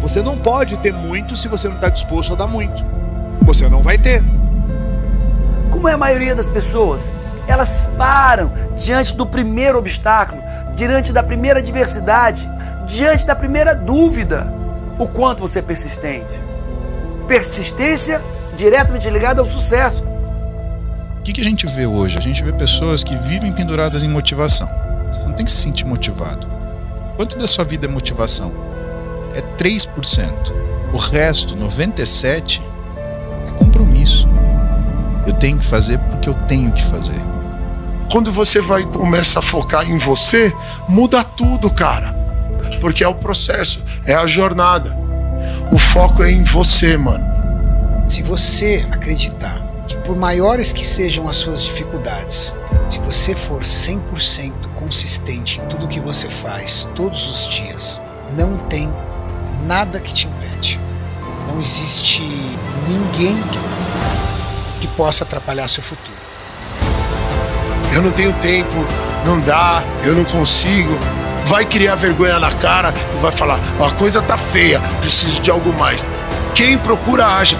[0.00, 2.98] Você não pode ter muito se você não está disposto a dar muito.
[3.48, 4.22] Você não vai ter.
[5.70, 7.14] Como é a maioria das pessoas?
[7.46, 10.42] Elas param diante do primeiro obstáculo,
[10.76, 12.46] diante da primeira adversidade,
[12.84, 14.52] diante da primeira dúvida.
[14.98, 16.34] O quanto você é persistente.
[17.26, 18.22] Persistência
[18.54, 20.04] diretamente ligada ao sucesso.
[21.18, 22.18] O que, que a gente vê hoje?
[22.18, 24.68] A gente vê pessoas que vivem penduradas em motivação.
[25.10, 26.46] Você não tem que se sentir motivado.
[27.16, 28.52] Quanto da sua vida é motivação?
[29.34, 29.88] É 3%.
[30.92, 32.67] O resto, 97%, é
[33.58, 34.28] compromisso.
[35.26, 37.20] Eu tenho que fazer porque eu tenho que fazer.
[38.10, 40.52] Quando você vai começa a focar em você,
[40.88, 42.16] muda tudo, cara.
[42.80, 44.96] Porque é o processo, é a jornada.
[45.70, 47.26] O foco é em você, mano.
[48.08, 52.54] Se você acreditar que, por maiores que sejam as suas dificuldades,
[52.88, 58.00] se você for 100% consistente em tudo que você faz todos os dias,
[58.36, 58.90] não tem
[59.66, 60.80] nada que te impede.
[61.48, 62.22] Não existe
[62.88, 63.42] ninguém
[64.80, 66.16] que possa atrapalhar seu futuro.
[67.92, 68.86] Eu não tenho tempo,
[69.24, 70.96] não dá, eu não consigo.
[71.46, 75.72] Vai criar vergonha na cara e vai falar: a coisa tá feia, preciso de algo
[75.78, 76.02] mais.
[76.54, 77.56] Quem procura acha.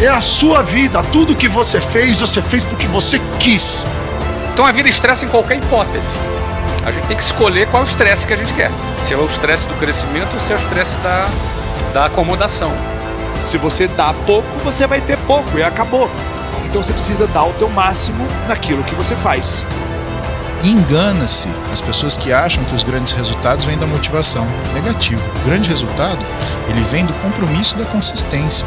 [0.00, 3.84] É a sua vida, tudo que você fez, você fez porque você quis.
[4.52, 6.06] Então a vida estressa em qualquer hipótese.
[6.84, 8.70] A gente tem que escolher qual é o estresse que a gente quer.
[9.04, 11.28] Se é o estresse do crescimento ou se é o estresse da,
[11.92, 12.72] da acomodação.
[13.48, 16.10] Se você dá pouco, você vai ter pouco e acabou.
[16.66, 19.64] Então você precisa dar o teu máximo naquilo que você faz.
[20.62, 24.46] Engana-se as pessoas que acham que os grandes resultados vêm da motivação.
[24.74, 25.22] Negativo.
[25.40, 26.18] O grande resultado,
[26.68, 28.66] ele vem do compromisso da consistência.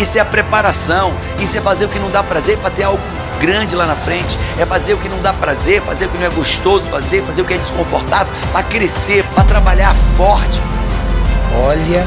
[0.00, 3.00] Isso é a preparação, isso é fazer o que não dá prazer para ter algo
[3.40, 6.26] grande lá na frente, é fazer o que não dá prazer, fazer o que não
[6.26, 10.58] é gostoso fazer, fazer o que é desconfortável, para crescer, para trabalhar forte.
[11.62, 12.04] Olha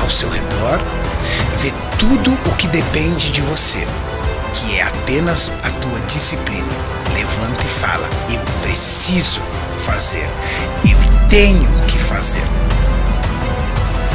[0.00, 0.78] ao seu redor,
[1.58, 3.86] vê tudo o que depende de você,
[4.54, 6.68] que é apenas a tua disciplina.
[7.14, 9.40] Levanta e fala: Eu preciso
[9.78, 10.28] fazer,
[10.88, 12.42] eu tenho que fazer.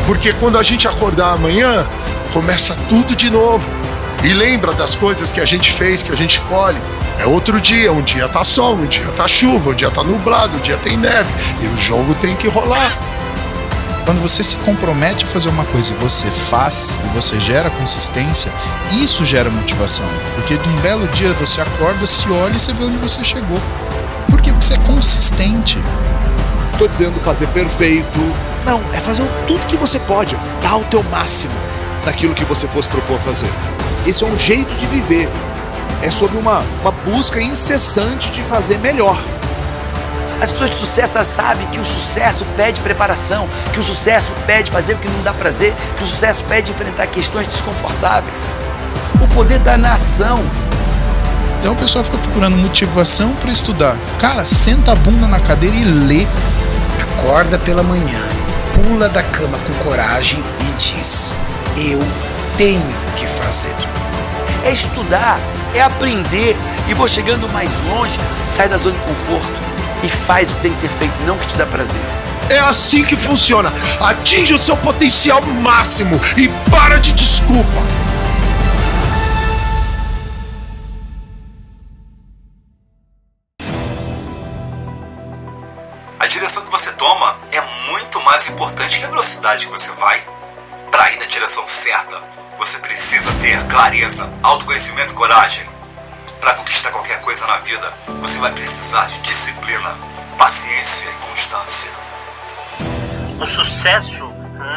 [0.06, 1.88] Porque quando a gente acordar amanhã,
[2.32, 3.66] começa tudo de novo.
[4.24, 6.80] E lembra das coisas que a gente fez, que a gente colhe.
[7.20, 10.56] É outro dia, um dia tá sol, um dia tá chuva, um dia tá nublado,
[10.56, 11.30] um dia tem neve.
[11.62, 12.98] E o jogo tem que rolar.
[14.06, 18.52] Quando você se compromete a fazer uma coisa e você faz, e você gera consistência,
[18.92, 20.06] isso gera motivação.
[20.36, 23.58] Porque de um belo dia você acorda, se olha e você vê onde você chegou.
[24.30, 24.52] Por quê?
[24.52, 25.78] Porque você é consistente.
[26.78, 28.20] Tô dizendo fazer perfeito.
[28.66, 30.36] Não, é fazer tudo que você pode.
[30.62, 31.54] Dar o teu máximo
[32.06, 33.50] naquilo que você fosse propor fazer.
[34.06, 35.30] Esse é um jeito de viver.
[36.02, 39.18] É sobre uma, uma busca incessante de fazer melhor.
[40.44, 44.70] As pessoas de sucesso elas sabem que o sucesso pede preparação, que o sucesso pede
[44.72, 48.42] fazer o que não dá prazer, que o sucesso pede enfrentar questões desconfortáveis.
[49.22, 50.44] O poder da nação.
[51.58, 53.96] Então o pessoal fica procurando motivação para estudar.
[54.20, 56.28] Cara, senta a bunda na cadeira e lê.
[57.02, 58.20] Acorda pela manhã,
[58.74, 61.38] pula da cama com coragem e diz:
[61.78, 62.06] Eu
[62.58, 62.84] tenho
[63.16, 63.74] que fazer.
[64.66, 65.40] É estudar,
[65.74, 66.58] é aprender
[66.90, 69.73] e vou chegando mais longe, sai da zona de conforto
[70.04, 72.02] e faz o que tem que ser feito, não o que te dá prazer.
[72.50, 73.72] É assim que funciona.
[74.02, 77.82] Atinge o seu potencial máximo e para de desculpa.
[86.20, 90.24] A direção que você toma é muito mais importante que a velocidade que você vai.
[90.92, 92.22] Para ir na direção certa,
[92.58, 95.66] você precisa ter clareza, autoconhecimento e coragem.
[96.44, 99.96] Para conquistar qualquer coisa na vida, você vai precisar de disciplina,
[100.38, 101.90] paciência e constância.
[103.40, 104.28] O sucesso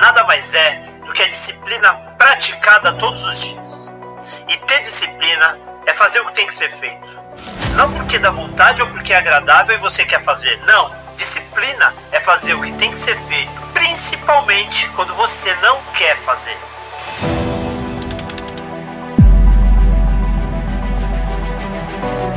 [0.00, 3.88] nada mais é do que a disciplina praticada todos os dias.
[4.46, 7.08] E ter disciplina é fazer o que tem que ser feito.
[7.74, 10.60] Não porque dá vontade ou porque é agradável e você quer fazer.
[10.66, 10.94] Não.
[11.16, 16.75] Disciplina é fazer o que tem que ser feito, principalmente quando você não quer fazer.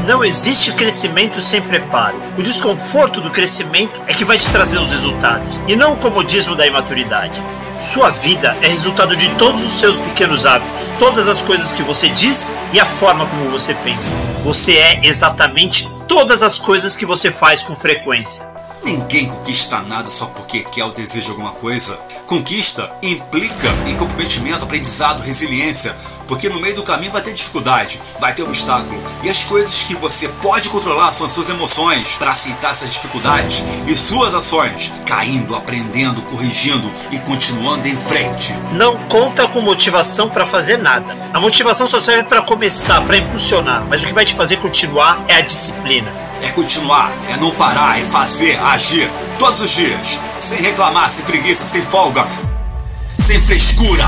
[0.09, 2.19] Não existe crescimento sem preparo.
[2.35, 6.55] O desconforto do crescimento é que vai te trazer os resultados, e não o comodismo
[6.55, 7.39] da imaturidade.
[7.79, 12.09] Sua vida é resultado de todos os seus pequenos hábitos, todas as coisas que você
[12.09, 14.15] diz e a forma como você pensa.
[14.43, 18.43] Você é exatamente todas as coisas que você faz com frequência.
[18.83, 21.99] Ninguém conquista nada só porque quer ou deseja alguma coisa.
[22.25, 25.95] Conquista implica em comprometimento, aprendizado, resiliência,
[26.27, 29.01] porque no meio do caminho vai ter dificuldade, vai ter obstáculo.
[29.23, 33.63] E as coisas que você pode controlar são as suas emoções para aceitar essas dificuldades
[33.87, 38.53] e suas ações, caindo, aprendendo, corrigindo e continuando em frente.
[38.73, 41.29] Não conta com motivação para fazer nada.
[41.33, 45.23] A motivação só serve para começar, para impulsionar, mas o que vai te fazer continuar
[45.27, 46.28] é a disciplina.
[46.41, 51.65] É continuar, é não parar, é fazer, agir todos os dias, sem reclamar, sem preguiça,
[51.65, 52.25] sem folga,
[53.17, 54.07] sem frescura.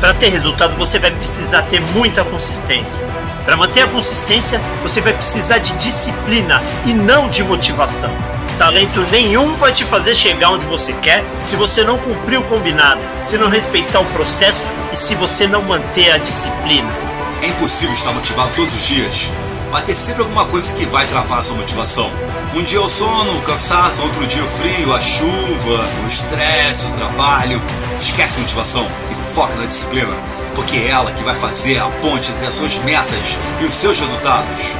[0.00, 3.04] Para ter resultado, você vai precisar ter muita consistência.
[3.44, 8.10] Para manter a consistência, você vai precisar de disciplina e não de motivação.
[8.58, 13.00] Talento nenhum vai te fazer chegar onde você quer se você não cumprir o combinado,
[13.24, 16.92] se não respeitar o processo e se você não manter a disciplina.
[17.40, 19.32] É impossível estar motivado todos os dias.
[19.72, 22.12] Vai ter sempre alguma coisa que vai travar a sua motivação.
[22.54, 26.90] Um dia o sono, o cansaço, outro dia o frio, a chuva, o estresse, o
[26.90, 27.60] trabalho.
[27.98, 30.14] Esquece a motivação e foca na disciplina,
[30.54, 33.98] porque é ela que vai fazer a ponte entre as suas metas e os seus
[33.98, 34.76] resultados.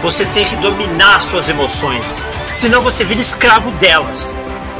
[0.00, 4.36] Você tem que dominar suas emoções, senão você vira escravo delas.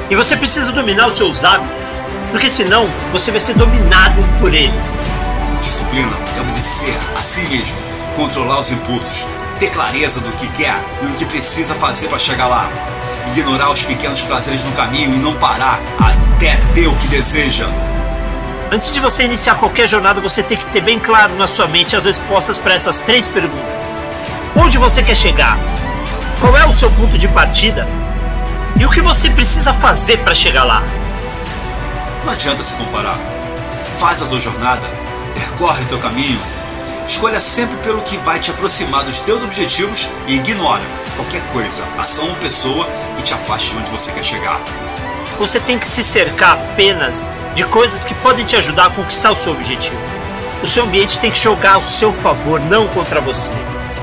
[0.08, 2.00] E você precisa dominar os seus hábitos,
[2.30, 4.96] porque senão você vai ser dominado por eles.
[5.58, 7.76] Disciplina é obedecer a si mesmo,
[8.14, 9.26] controlar os impulsos,
[9.58, 12.70] ter clareza do que quer e do que precisa fazer para chegar lá.
[13.34, 17.66] Ignorar os pequenos prazeres no caminho e não parar até ter o que deseja.
[18.70, 21.96] Antes de você iniciar qualquer jornada, você tem que ter bem claro na sua mente
[21.96, 23.98] as respostas para essas três perguntas:
[24.54, 25.58] Onde você quer chegar?
[26.40, 27.86] Qual é o seu ponto de partida?
[28.78, 30.82] E o que você precisa fazer para chegar lá?
[32.24, 33.18] Não adianta se comparar.
[33.96, 34.86] Faz a tua jornada,
[35.34, 36.55] percorre o teu caminho
[37.06, 40.82] Escolha sempre pelo que vai te aproximar dos teus objetivos e ignora
[41.14, 44.60] qualquer coisa, ação ou pessoa que te afaste de onde você quer chegar.
[45.38, 49.36] Você tem que se cercar apenas de coisas que podem te ajudar a conquistar o
[49.36, 49.96] seu objetivo.
[50.62, 53.52] O seu ambiente tem que jogar ao seu favor, não contra você.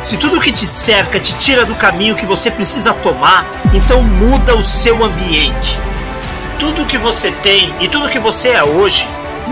[0.01, 4.55] Se tudo que te cerca te tira do caminho que você precisa tomar, então muda
[4.55, 5.77] o seu ambiente.
[6.57, 9.05] Tudo que você tem e tudo que você é hoje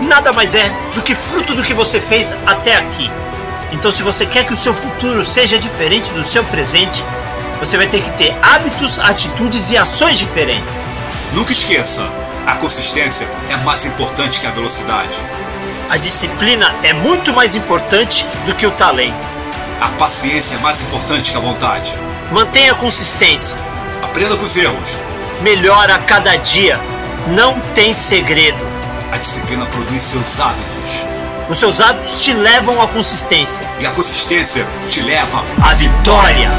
[0.08, 3.10] nada mais é do que fruto do que você fez até aqui.
[3.72, 7.02] Então, se você quer que o seu futuro seja diferente do seu presente,
[7.58, 10.86] você vai ter que ter hábitos, atitudes e ações diferentes.
[11.32, 12.06] Nunca esqueça,
[12.46, 15.24] a consistência é mais importante que a velocidade.
[15.88, 19.16] A disciplina é muito mais importante do que o talento.
[19.80, 21.98] A paciência é mais importante que a vontade.
[22.30, 23.58] Mantenha a consistência.
[24.02, 24.98] Aprenda com os erros.
[25.40, 26.78] Melhora a cada dia.
[27.28, 28.58] Não tem segredo.
[29.10, 31.11] A disciplina produz seus hábitos.
[31.50, 33.66] Os seus hábitos te levam à consistência.
[33.80, 36.50] E a consistência te leva à vitória.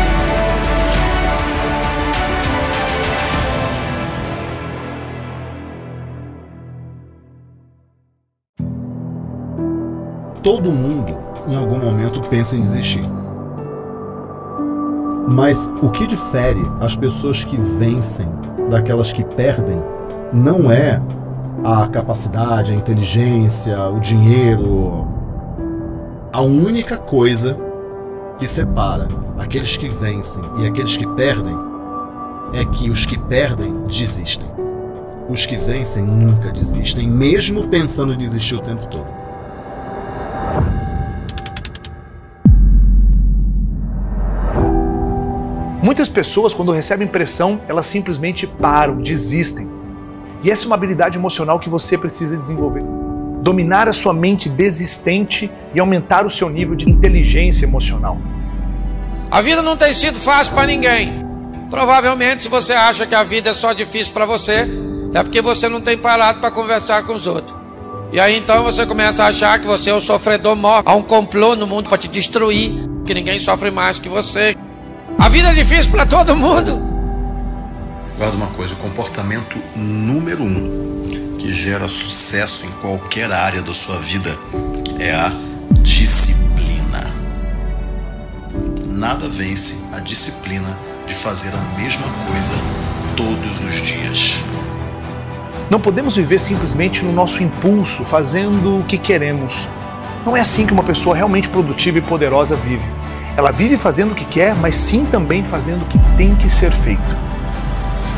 [10.43, 11.17] Todo mundo,
[11.47, 13.05] em algum momento, pensa em desistir.
[15.27, 18.27] Mas o que difere as pessoas que vencem
[18.69, 19.81] daquelas que perdem
[20.33, 21.01] não é
[21.63, 25.08] a capacidade, a inteligência, o dinheiro.
[26.34, 27.58] A única coisa
[28.38, 29.08] que separa
[29.39, 31.56] aqueles que vencem e aqueles que perdem
[32.54, 34.52] é que os que perdem desistem.
[35.30, 39.08] Os que vencem nunca desistem, mesmo pensando em desistir o tempo todo.
[45.82, 49.72] Muitas pessoas, quando recebem pressão, elas simplesmente param, desistem.
[50.43, 52.84] E essa é uma habilidade emocional que você precisa desenvolver.
[53.41, 58.17] Dominar a sua mente desistente e aumentar o seu nível de inteligência emocional.
[59.32, 61.25] A vida não tem sido fácil para ninguém.
[61.69, 64.67] Provavelmente, se você acha que a vida é só difícil para você,
[65.13, 67.57] é porque você não tem parado para conversar com os outros.
[68.11, 70.84] E aí então você começa a achar que você é o sofredor maior.
[70.86, 74.55] Há um complô no mundo para te destruir, que ninguém sofre mais que você.
[75.17, 76.92] A vida é difícil para todo mundo.
[78.18, 83.97] Guarda uma coisa: o comportamento número um que gera sucesso em qualquer área da sua
[83.97, 84.38] vida
[84.99, 85.32] é a
[85.82, 87.11] disciplina.
[88.86, 92.53] Nada vence a disciplina de fazer a mesma coisa
[93.18, 94.41] todos os dias.
[95.70, 99.68] Não podemos viver simplesmente no nosso impulso, fazendo o que queremos.
[100.24, 102.86] Não é assim que uma pessoa realmente produtiva e poderosa vive.
[103.36, 106.72] Ela vive fazendo o que quer, mas sim também fazendo o que tem que ser
[106.72, 107.32] feito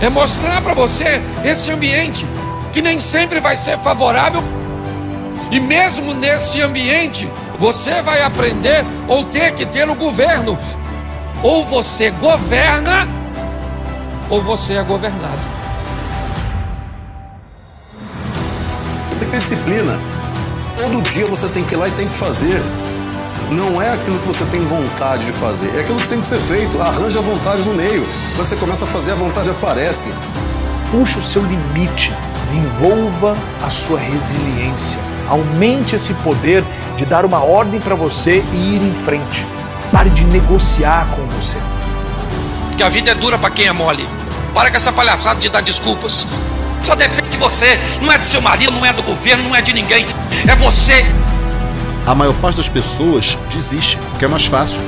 [0.05, 2.27] é mostrar para você esse ambiente
[2.71, 4.43] que nem sempre vai ser favorável.
[5.49, 7.27] E mesmo nesse ambiente,
[7.59, 10.59] você vai aprender ou ter que ter o governo.
[11.41, 13.07] Ou você governa,
[14.29, 15.39] ou você é governado.
[19.09, 19.99] Você tem que ter disciplina.
[20.77, 22.61] Todo dia você tem que ir lá e tem que fazer.
[23.51, 26.39] Não é aquilo que você tem vontade de fazer, é aquilo que tem que ser
[26.39, 26.81] feito.
[26.81, 28.05] Arranja a vontade no meio.
[28.35, 30.13] Quando você começa a fazer, a vontade aparece.
[30.91, 34.99] Puxe o seu limite, desenvolva a sua resiliência.
[35.29, 36.63] Aumente esse poder
[36.97, 39.45] de dar uma ordem para você e ir em frente.
[39.91, 41.57] Pare de negociar com você.
[42.77, 44.07] Que a vida é dura para quem é mole.
[44.53, 46.27] Para com essa palhaçada de dar desculpas.
[46.81, 49.61] Só depende de você, não é do seu marido, não é do governo, não é
[49.61, 50.05] de ninguém.
[50.47, 51.05] É você.
[52.05, 54.79] A maior parte das pessoas desiste, porque é mais fácil.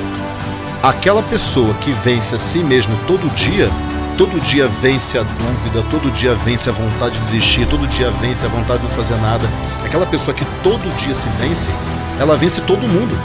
[0.80, 3.68] Aquela pessoa que vence a si mesmo todo dia,
[4.16, 8.46] todo dia vence a dúvida, todo dia vence a vontade de desistir, todo dia vence
[8.46, 9.44] a vontade de não fazer nada.
[9.84, 11.68] Aquela pessoa que todo dia se vence,
[12.20, 13.18] ela vence todo mundo.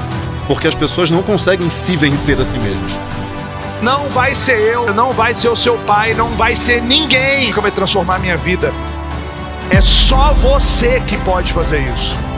[0.47, 2.91] Porque as pessoas não conseguem se vencer a si mesmas.
[3.79, 7.59] Não vai ser eu, não vai ser o seu pai, não vai ser ninguém que
[7.59, 8.73] vai transformar minha vida.
[9.69, 12.32] É só você que pode fazer isso.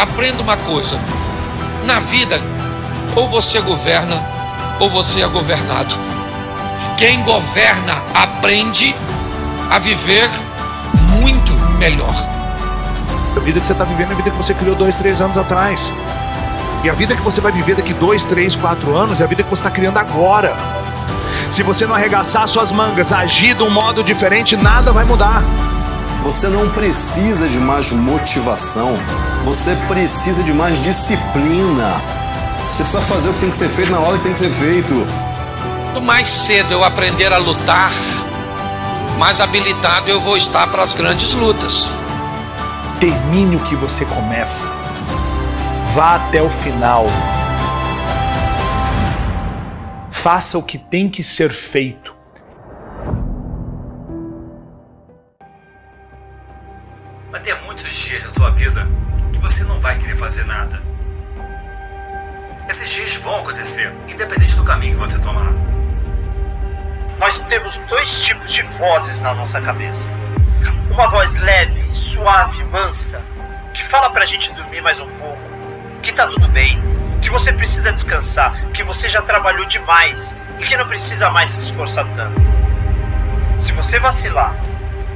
[0.00, 0.98] Aprenda uma coisa:
[1.84, 2.40] na vida,
[3.14, 4.16] ou você governa,
[4.78, 5.94] ou você é governado.
[6.96, 8.94] Quem governa aprende
[9.70, 10.28] a viver
[11.10, 12.14] muito melhor.
[13.36, 15.36] A vida que você está vivendo é a vida que você criou dois, três anos
[15.36, 15.92] atrás.
[16.82, 19.42] E a vida que você vai viver daqui dois, três, quatro anos é a vida
[19.42, 20.56] que você está criando agora.
[21.50, 25.42] Se você não arregaçar suas mangas, agir de um modo diferente, nada vai mudar.
[26.22, 28.98] Você não precisa de mais motivação,
[29.44, 32.00] você precisa de mais disciplina.
[32.72, 34.50] Você precisa fazer o que tem que ser feito na hora que tem que ser
[34.50, 35.06] feito.
[35.92, 37.90] Quanto mais cedo eu aprender a lutar,
[39.18, 41.88] mais habilitado eu vou estar para as grandes lutas.
[43.00, 44.66] Termine o que você começa.
[45.94, 47.06] Vá até o final.
[50.10, 52.19] Faça o que tem que ser feito.
[59.80, 60.80] Vai querer fazer nada.
[62.68, 65.50] Esses dias vão acontecer, independente do caminho que você tomar.
[67.18, 70.08] Nós temos dois tipos de vozes na nossa cabeça.
[70.90, 73.20] Uma voz leve, suave, mansa,
[73.74, 75.42] que fala pra gente dormir mais um pouco,
[76.02, 76.80] que tá tudo bem,
[77.22, 80.18] que você precisa descansar, que você já trabalhou demais
[80.58, 82.40] e que não precisa mais se esforçar tanto.
[83.62, 84.54] Se você vacilar,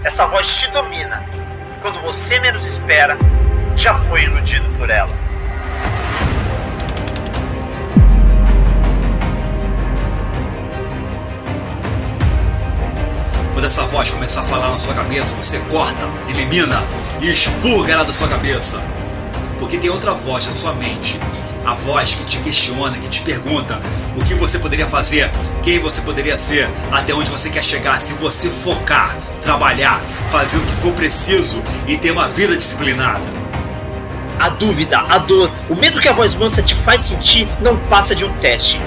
[0.03, 1.23] essa voz te domina.
[1.83, 3.17] Quando você menos espera,
[3.77, 5.11] já foi iludido por ela.
[13.53, 16.83] Quando essa voz começar a falar na sua cabeça, você corta, elimina
[17.21, 18.83] e expurga ela da sua cabeça.
[19.59, 21.19] Porque tem outra voz na sua mente.
[21.65, 23.81] A voz que te questiona, que te pergunta
[24.17, 25.31] o que você poderia fazer,
[25.63, 29.99] quem você poderia ser, até onde você quer chegar, se você focar, trabalhar,
[30.29, 33.44] fazer o que for preciso e ter uma vida disciplinada.
[34.45, 38.15] A dúvida, a dor, o medo que a voz mansa te faz sentir não passa
[38.15, 38.79] de um teste.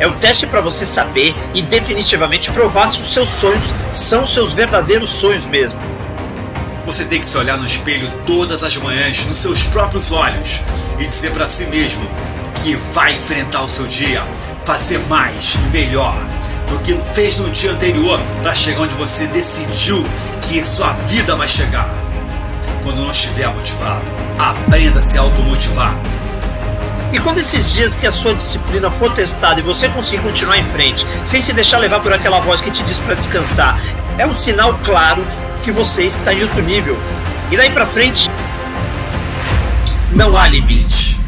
[0.00, 3.62] É um teste para você saber e definitivamente provar se os seus sonhos
[3.92, 5.78] são seus verdadeiros sonhos mesmo.
[6.84, 10.62] Você tem que se olhar no espelho todas as manhãs, nos seus próprios olhos,
[10.98, 12.04] e dizer para si mesmo
[12.60, 14.20] que vai enfrentar o seu dia,
[14.64, 16.18] fazer mais e melhor
[16.68, 20.04] do que fez no dia anterior para chegar onde você decidiu
[20.42, 21.88] que sua vida vai chegar.
[22.82, 25.94] Quando não estiver motivado, aprenda a se automotivar.
[27.12, 30.64] E quando esses dias que a sua disciplina for testada e você conseguir continuar em
[30.64, 33.80] frente, sem se deixar levar por aquela voz que te diz para descansar,
[34.18, 35.24] é um sinal claro
[35.62, 36.98] que você está em outro nível.
[37.50, 38.30] E daí para frente,
[40.12, 41.20] não há limite.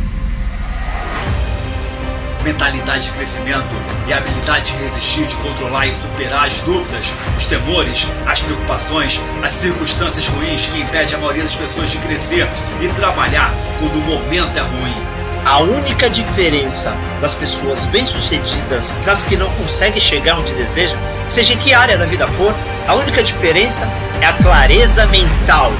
[2.42, 7.46] Mentalidade de crescimento e a habilidade de resistir, de controlar e superar as dúvidas, os
[7.46, 12.48] temores, as preocupações, as circunstâncias ruins que impedem a maioria das pessoas de crescer
[12.80, 15.16] e trabalhar quando o momento é ruim.
[15.44, 20.98] A única diferença das pessoas bem-sucedidas das que não conseguem chegar onde desejam,
[21.28, 22.52] seja em que área da vida for,
[22.88, 23.88] a única diferença
[24.20, 25.72] é a clareza mental.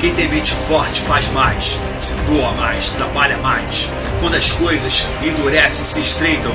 [0.00, 3.90] Quem tem mente forte faz mais, se doa mais, trabalha mais.
[4.20, 6.54] Quando as coisas endurecem e se estreitam,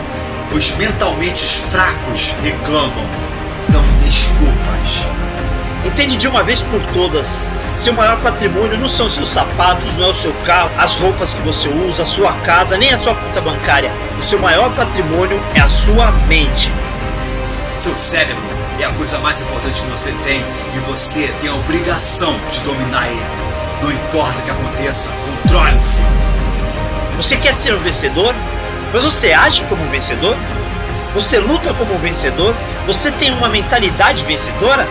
[0.54, 3.06] os mentalmente fracos reclamam,
[3.70, 5.08] dão desculpas.
[5.86, 7.48] Entende de uma vez por todas.
[7.76, 11.42] Seu maior patrimônio não são seus sapatos, não é o seu carro, as roupas que
[11.42, 13.92] você usa, a sua casa, nem a sua conta bancária.
[14.20, 16.72] O seu maior patrimônio é a sua mente.
[17.78, 18.44] Seu cérebro
[18.80, 20.44] é é a coisa mais importante que você tem
[20.76, 23.26] e você tem a obrigação de dominar ele.
[23.82, 25.10] Não importa o que aconteça,
[25.44, 26.02] controle-se.
[27.16, 28.36] Você quer ser um vencedor?
[28.94, 30.38] Mas você age como um vencedor?
[31.16, 32.54] Você luta como um vencedor?
[32.86, 34.88] Você tem uma mentalidade vencedora?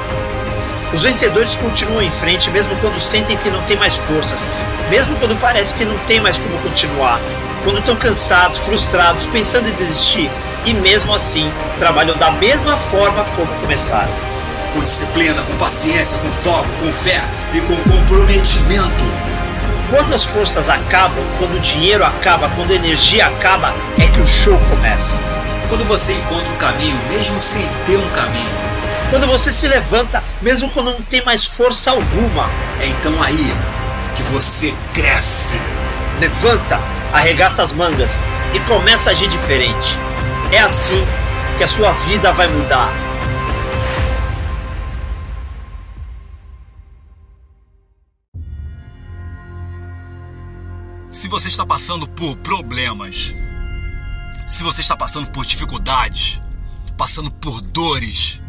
[0.93, 4.47] Os vencedores continuam em frente mesmo quando sentem que não tem mais forças,
[4.91, 7.19] mesmo quando parece que não tem mais como continuar,
[7.65, 10.31] quando estão cansados, frustrados, pensando em desistir,
[10.67, 14.13] e mesmo assim trabalham da mesma forma como começaram.
[14.75, 17.23] Com disciplina, com paciência, com foco, com fé
[17.55, 19.12] e com comprometimento.
[19.93, 24.27] Quando as forças acabam, quando o dinheiro acaba, quando a energia acaba, é que o
[24.27, 25.19] show começa.
[25.69, 28.49] Quando você encontra um caminho, mesmo sem ter um caminho.
[29.11, 32.49] Quando você se levanta, mesmo quando não tem mais força alguma.
[32.81, 33.53] É então aí
[34.17, 35.61] que você cresce.
[36.19, 36.81] Levanta,
[37.13, 38.19] arregaça as mangas
[38.55, 39.99] e começa a agir diferente.
[40.51, 41.07] É assim
[41.59, 42.91] que a sua vida vai mudar.
[51.33, 53.35] Você está passando por problemas,
[54.47, 56.43] se você está passando por dificuldades,
[56.95, 58.43] passando por dores,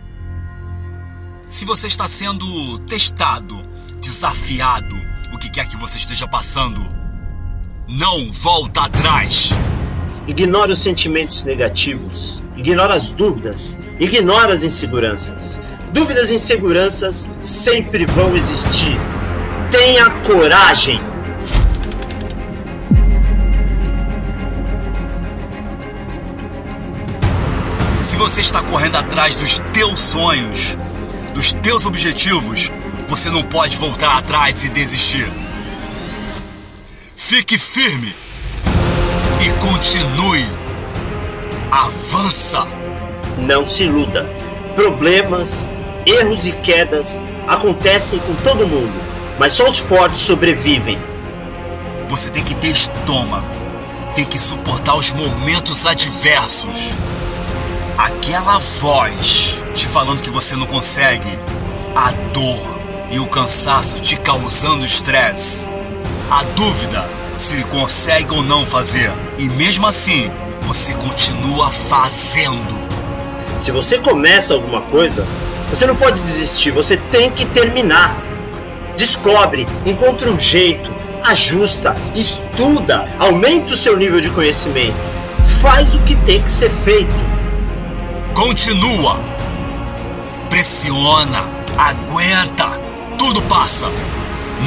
[1.50, 3.56] se você está sendo testado,
[4.02, 4.94] desafiado,
[5.32, 6.86] o que quer que você esteja passando,
[7.88, 9.52] não volta atrás.
[10.28, 15.62] Ignore os sentimentos negativos, ignore as dúvidas, ignore as inseguranças.
[15.94, 18.98] Dúvidas e inseguranças sempre vão existir.
[19.72, 21.13] Tenha coragem.
[28.14, 30.78] Se você está correndo atrás dos teus sonhos,
[31.34, 32.72] dos teus objetivos,
[33.08, 35.28] você não pode voltar atrás e desistir.
[37.18, 38.16] Fique firme
[39.42, 40.46] e continue.
[41.72, 42.68] Avança.
[43.40, 44.30] Não se iluda.
[44.76, 45.68] Problemas,
[46.06, 48.94] erros e quedas acontecem com todo mundo,
[49.40, 51.00] mas só os fortes sobrevivem.
[52.10, 53.48] Você tem que ter estômago,
[54.14, 56.96] tem que suportar os momentos adversos.
[57.98, 61.38] Aquela voz te falando que você não consegue,
[61.96, 62.60] a dor
[63.12, 65.70] e o cansaço te causando estresse,
[66.30, 70.32] a dúvida se consegue ou não fazer, e mesmo assim
[70.62, 72.84] você continua fazendo.
[73.60, 75.26] Se você começa alguma coisa,
[75.70, 78.18] você não pode desistir, você tem que terminar.
[78.98, 80.92] Descobre, encontra um jeito,
[81.24, 84.98] ajusta, estuda, aumenta o seu nível de conhecimento.
[85.62, 87.33] Faz o que tem que ser feito.
[88.34, 89.20] Continua.
[90.50, 91.46] Pressiona,
[91.78, 92.80] aguenta,
[93.18, 93.92] tudo passa.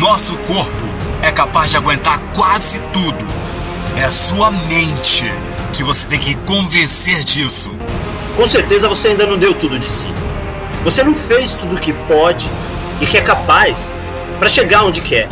[0.01, 0.85] Nosso corpo
[1.21, 3.27] é capaz de aguentar quase tudo.
[3.97, 5.25] É a sua mente
[5.73, 7.75] que você tem que convencer disso.
[8.37, 10.07] Com certeza você ainda não deu tudo de si.
[10.85, 12.49] Você não fez tudo o que pode
[13.01, 13.95] e que é capaz
[14.39, 15.29] para chegar onde quer.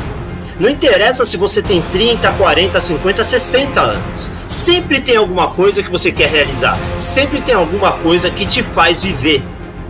[0.59, 4.31] Não interessa se você tem 30, 40, 50, 60 anos.
[4.47, 6.79] Sempre tem alguma coisa que você quer realizar.
[7.01, 9.43] Sempre tem alguma coisa que te faz viver.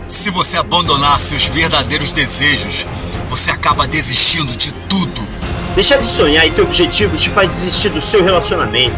[0.09, 2.87] Se você abandonar seus verdadeiros desejos,
[3.29, 5.27] você acaba desistindo de tudo.
[5.75, 8.95] Deixar de sonhar e ter objetivos te faz desistir do seu relacionamento,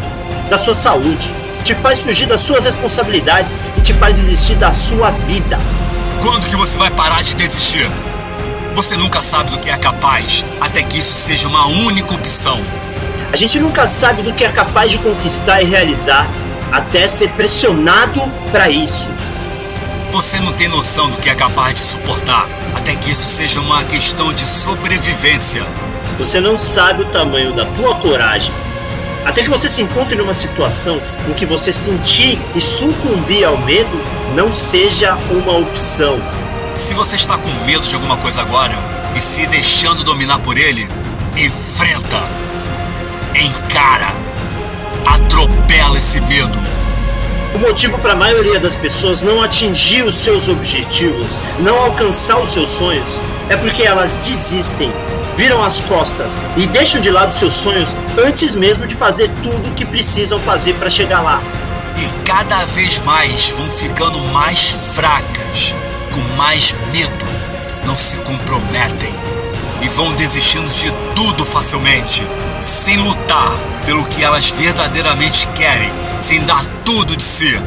[0.48, 1.32] da sua saúde,
[1.64, 5.58] te faz fugir das suas responsabilidades e te faz desistir da sua vida.
[6.22, 7.86] Quando que você vai parar de desistir?
[8.74, 12.60] Você nunca sabe do que é capaz, até que isso seja uma única opção.
[13.32, 16.26] A gente nunca sabe do que é capaz de conquistar e realizar,
[16.72, 19.10] até ser pressionado para isso.
[20.10, 23.84] Você não tem noção do que é capaz de suportar, até que isso seja uma
[23.84, 25.66] questão de sobrevivência.
[26.18, 28.52] Você não sabe o tamanho da tua coragem.
[29.24, 34.00] Até que você se encontre numa situação em que você sentir e sucumbir ao medo
[34.34, 36.18] não seja uma opção.
[36.78, 38.78] Se você está com medo de alguma coisa agora
[39.16, 40.88] e se deixando dominar por ele,
[41.36, 42.22] enfrenta,
[43.34, 44.14] encara,
[45.04, 46.56] atropela esse medo.
[47.52, 52.52] O motivo para a maioria das pessoas não atingir os seus objetivos, não alcançar os
[52.52, 54.92] seus sonhos, é porque elas desistem,
[55.36, 59.74] viram as costas e deixam de lado seus sonhos antes mesmo de fazer tudo o
[59.74, 61.42] que precisam fazer para chegar lá.
[61.96, 65.74] E cada vez mais vão ficando mais fracas,
[66.18, 67.26] com mais medo,
[67.86, 69.14] não se comprometem
[69.80, 72.26] e vão desistindo de tudo facilmente,
[72.60, 73.52] sem lutar
[73.86, 77.58] pelo que elas verdadeiramente querem, sem dar tudo de si.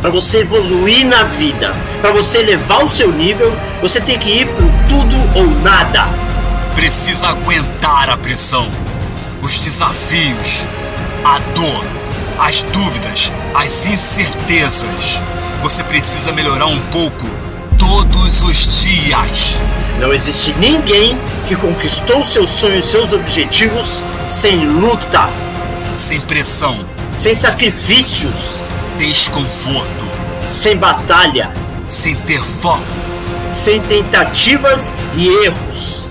[0.00, 4.46] Para você evoluir na vida, para você elevar o seu nível, você tem que ir
[4.46, 6.06] pro tudo ou nada.
[6.74, 8.70] Precisa aguentar a pressão,
[9.42, 10.66] os desafios,
[11.24, 11.84] a dor,
[12.38, 15.20] as dúvidas, as incertezas.
[15.60, 17.28] Você precisa melhorar um pouco
[17.88, 19.58] todos os dias.
[19.98, 25.30] Não existe ninguém que conquistou seus sonhos e seus objetivos sem luta,
[25.96, 26.84] Sem pressão,
[27.16, 28.60] sem sacrifícios,
[28.98, 30.06] desconforto,
[30.50, 31.50] sem batalha,
[31.88, 32.84] sem ter foco.
[33.50, 36.06] sem tentativas e erros.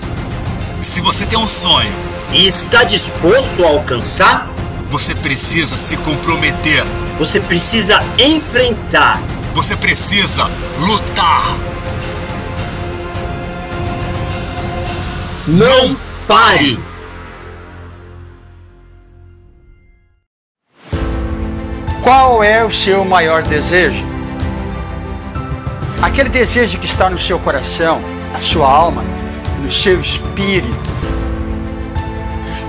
[0.82, 1.92] Se você tem um sonho
[2.32, 4.48] e está disposto a alcançar,
[4.90, 6.84] você precisa se comprometer.
[7.20, 9.20] Você precisa enfrentar.
[9.58, 10.44] Você precisa
[10.78, 11.58] lutar.
[15.48, 15.96] Não
[16.28, 16.78] pare!
[22.00, 24.06] Qual é o seu maior desejo?
[26.00, 28.00] Aquele desejo que está no seu coração,
[28.32, 29.02] na sua alma,
[29.60, 30.70] no seu espírito.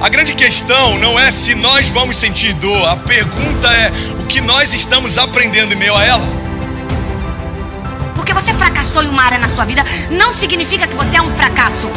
[0.02, 3.92] A grande questão não é se nós vamos sentir dor, a pergunta é
[4.24, 6.49] o que nós estamos aprendendo em meio a ela.
[8.30, 11.32] Porque você fracassou em uma área na sua vida não significa que você é um
[11.32, 11.90] fracasso.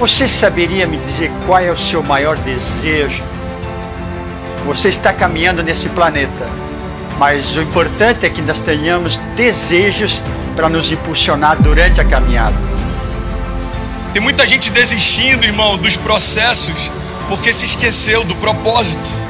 [0.00, 3.22] Você saberia me dizer qual é o seu maior desejo?
[4.64, 6.48] Você está caminhando nesse planeta,
[7.16, 10.20] mas o importante é que nós tenhamos desejos
[10.56, 12.56] para nos impulsionar durante a caminhada.
[14.12, 16.90] Tem muita gente desistindo, irmão, dos processos
[17.28, 19.25] porque se esqueceu do propósito.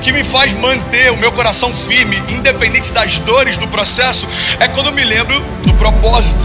[0.00, 4.26] O que me faz manter o meu coração firme, independente das dores do processo,
[4.58, 6.40] é quando eu me lembro do propósito.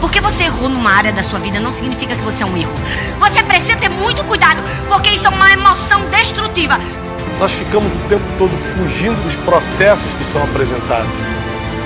[0.00, 2.72] Porque você errou numa área da sua vida não significa que você é um erro.
[3.20, 6.80] Você precisa ter muito cuidado, porque isso é uma emoção destrutiva.
[7.38, 11.12] Nós ficamos o tempo todo fugindo dos processos que são apresentados.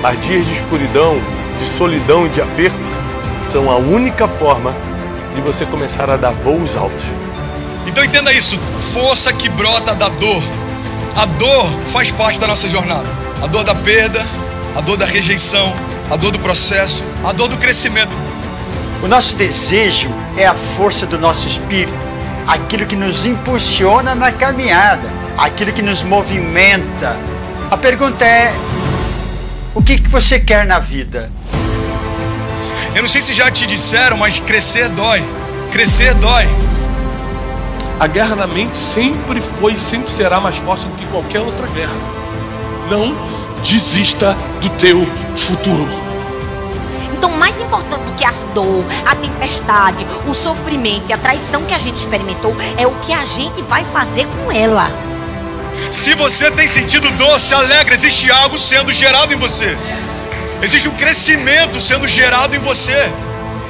[0.01, 1.21] Mas dias de escuridão,
[1.59, 2.79] de solidão e de aperto
[3.51, 4.73] são a única forma
[5.35, 7.05] de você começar a dar voos altos.
[7.85, 8.57] Então entenda isso:
[8.91, 10.62] força que brota da dor.
[11.15, 13.07] A dor faz parte da nossa jornada.
[13.41, 14.25] A dor da perda,
[14.75, 15.73] a dor da rejeição,
[16.09, 18.11] a dor do processo, a dor do crescimento.
[19.03, 21.93] O nosso desejo é a força do nosso espírito,
[22.47, 25.07] aquilo que nos impulsiona na caminhada,
[25.37, 27.15] aquilo que nos movimenta.
[27.69, 28.51] A pergunta é:
[29.75, 31.31] o que, que você quer na vida?
[32.95, 35.23] Eu não sei se já te disseram, mas crescer dói.
[35.71, 36.47] Crescer dói.
[37.99, 41.67] A guerra na mente sempre foi e sempre será mais forte do que qualquer outra
[41.67, 41.93] guerra.
[42.89, 43.15] Não
[43.63, 45.87] desista do teu futuro.
[47.15, 51.73] Então, mais importante do que a dor, a tempestade, o sofrimento e a traição que
[51.73, 54.91] a gente experimentou é o que a gente vai fazer com ela.
[55.89, 59.77] Se você tem sentido dor, se alegra, existe algo sendo gerado em você.
[60.61, 63.11] Existe um crescimento sendo gerado em você.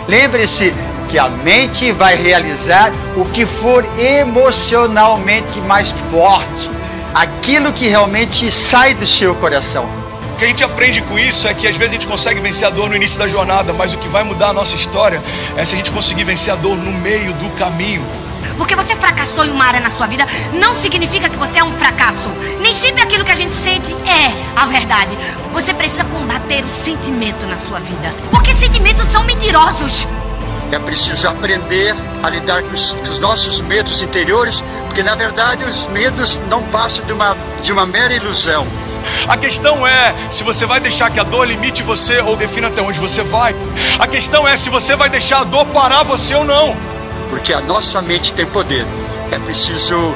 [0.07, 0.73] Lembre-se
[1.13, 6.71] que a mente vai realizar o que for emocionalmente mais forte,
[7.13, 9.87] aquilo que realmente sai do seu coração.
[10.33, 12.67] O que a gente aprende com isso é que às vezes a gente consegue vencer
[12.67, 15.21] a dor no início da jornada, mas o que vai mudar a nossa história
[15.55, 18.03] é se a gente conseguir vencer a dor no meio do caminho.
[18.57, 21.73] Porque você fracassou em uma área na sua vida não significa que você é um
[21.73, 22.31] fracasso.
[22.59, 25.11] Nem sempre aquilo que a gente sente é a verdade.
[25.53, 28.11] Você precisa combater o sentimento na sua vida.
[28.31, 30.07] Porque sentimentos são mentirosos.
[30.71, 35.63] É preciso aprender a lidar com os, com os nossos medos interiores, porque na verdade
[35.63, 38.65] os medos não passam de uma, de uma mera ilusão.
[39.27, 42.81] A questão é se você vai deixar que a dor limite você ou defina até
[42.81, 43.55] onde você vai.
[43.99, 46.75] A questão é se você vai deixar a dor parar você ou não.
[47.29, 48.85] Porque a nossa mente tem poder.
[49.31, 50.13] É preciso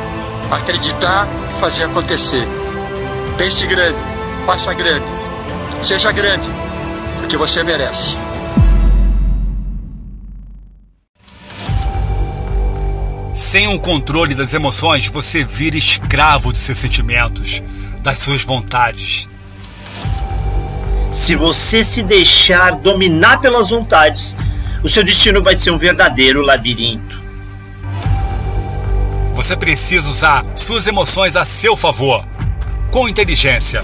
[0.51, 2.47] acreditar e fazer acontecer.
[3.37, 3.97] Pense grande,
[4.45, 5.05] faça grande,
[5.83, 6.47] seja grande,
[7.19, 8.17] porque você merece.
[13.47, 17.63] Sem o controle das emoções, você vira escravo dos seus sentimentos,
[18.03, 19.29] das suas vontades.
[21.09, 24.35] Se você se deixar dominar pelas vontades,
[24.83, 27.23] o seu destino vai ser um verdadeiro labirinto.
[29.33, 32.27] Você precisa usar suas emoções a seu favor,
[32.91, 33.81] com inteligência.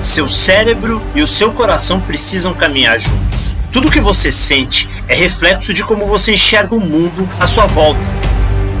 [0.00, 3.54] Seu cérebro e o seu coração precisam caminhar juntos.
[3.76, 8.00] Tudo que você sente é reflexo de como você enxerga o mundo à sua volta.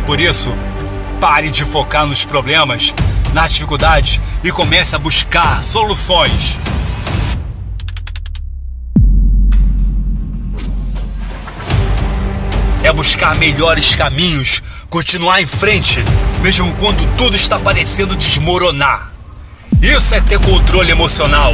[0.06, 0.50] Por isso,
[1.20, 2.94] pare de focar nos problemas,
[3.34, 6.56] nas dificuldades e comece a buscar soluções.
[12.82, 16.02] É buscar melhores caminhos, continuar em frente,
[16.40, 19.12] mesmo quando tudo está parecendo desmoronar.
[19.82, 21.52] Isso é ter controle emocional.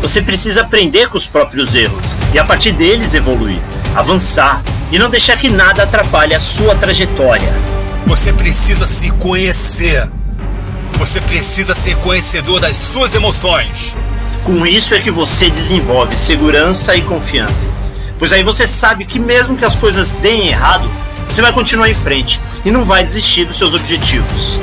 [0.00, 3.58] Você precisa aprender com os próprios erros e a partir deles evoluir,
[3.94, 7.52] avançar e não deixar que nada atrapalhe a sua trajetória.
[8.06, 10.08] Você precisa se conhecer.
[10.92, 13.96] Você precisa ser conhecedor das suas emoções.
[14.44, 17.68] Com isso é que você desenvolve segurança e confiança.
[18.18, 20.88] Pois aí você sabe que mesmo que as coisas deem errado,
[21.28, 24.60] você vai continuar em frente e não vai desistir dos seus objetivos.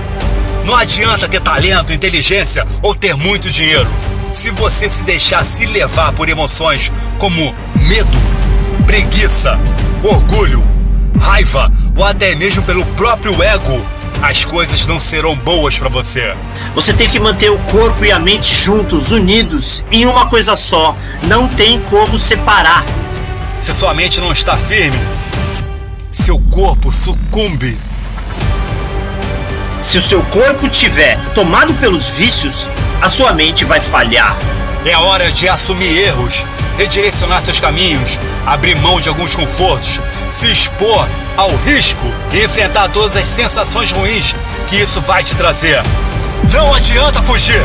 [0.66, 3.88] Não adianta ter talento, inteligência ou ter muito dinheiro.
[4.36, 8.18] Se você se deixar se levar por emoções como medo,
[8.86, 9.58] preguiça,
[10.04, 10.62] orgulho,
[11.18, 13.82] raiva ou até mesmo pelo próprio ego,
[14.22, 16.36] as coisas não serão boas para você.
[16.76, 20.94] Você tem que manter o corpo e a mente juntos, unidos, em uma coisa só.
[21.24, 22.84] Não tem como separar.
[23.62, 25.00] Se sua mente não está firme,
[26.12, 27.78] seu corpo sucumbe.
[29.82, 32.68] Se o seu corpo tiver tomado pelos vícios,
[33.06, 34.36] a sua mente vai falhar.
[34.84, 36.44] É hora de assumir erros,
[36.76, 40.00] redirecionar seus caminhos, abrir mão de alguns confortos,
[40.32, 44.36] se expor ao risco e enfrentar todas as sensações ruins
[44.68, 45.84] que isso vai te trazer.
[46.52, 47.62] Não adianta fugir!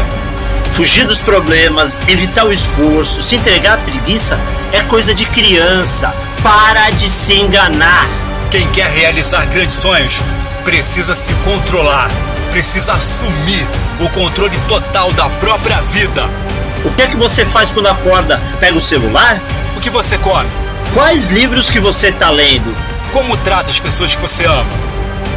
[0.73, 4.39] Fugir dos problemas, evitar o esforço, se entregar à preguiça
[4.73, 6.15] é coisa de criança.
[6.43, 8.07] Para de se enganar.
[8.51, 10.21] Quem quer realizar grandes sonhos
[10.65, 12.11] precisa se controlar,
[12.51, 13.67] precisa assumir
[14.01, 16.29] o controle total da própria vida.
[16.85, 18.41] O que é que você faz quando acorda?
[18.59, 19.41] Pega o celular?
[19.77, 20.49] O que você come?
[20.93, 22.75] Quais livros que você está lendo?
[23.13, 24.67] Como trata as pessoas que você ama?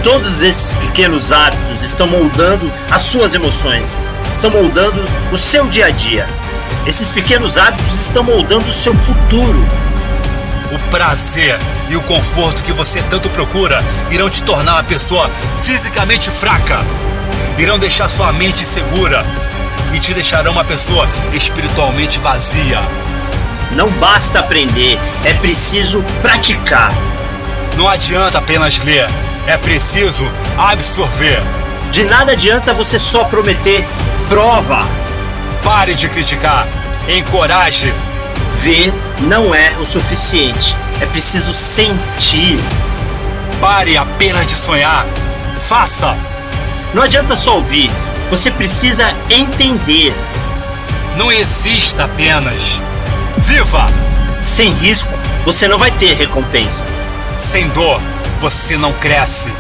[0.03, 4.01] Todos esses pequenos hábitos estão moldando as suas emoções,
[4.34, 6.28] estão moldando o seu dia a dia.
[6.86, 9.66] Esses pequenos hábitos estão moldando o seu futuro.
[10.72, 11.59] O prazer
[11.94, 13.80] e o conforto que você tanto procura
[14.10, 15.30] irão te tornar uma pessoa
[15.62, 16.80] fisicamente fraca.
[17.60, 19.24] Irão deixar sua mente segura
[19.94, 22.82] e te deixarão uma pessoa espiritualmente vazia.
[23.74, 26.91] Não basta aprender, é preciso praticar.
[27.78, 29.08] Não adianta apenas ler,
[29.46, 30.28] é preciso
[30.58, 31.44] absorver.
[31.91, 33.86] De nada adianta você só prometer
[34.28, 34.80] prova.
[35.64, 36.68] Pare de criticar,
[37.08, 37.94] encoraje.
[38.62, 42.60] Ver não é o suficiente, é preciso sentir.
[43.60, 45.06] Pare apenas de sonhar,
[45.58, 46.18] faça.
[46.93, 47.89] Não adianta só ouvir,
[48.30, 50.14] você precisa entender.
[51.18, 52.82] Não exista apenas.
[53.38, 53.88] Viva!
[54.43, 55.12] Sem risco,
[55.45, 56.86] você não vai ter recompensa.
[57.39, 58.01] Sem dor,
[58.41, 59.51] você não cresce.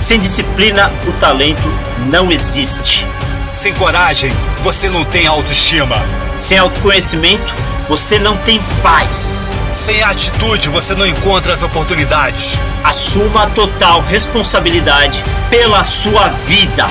[0.00, 1.68] Sem disciplina, o talento
[2.10, 3.06] não existe.
[3.54, 4.32] Sem coragem,
[4.62, 6.02] você não tem autoestima.
[6.38, 7.54] Sem autoconhecimento,
[7.88, 9.46] você não tem paz.
[9.74, 12.58] Sem atitude, você não encontra as oportunidades.
[12.82, 16.86] Assuma a total responsabilidade pela sua vida.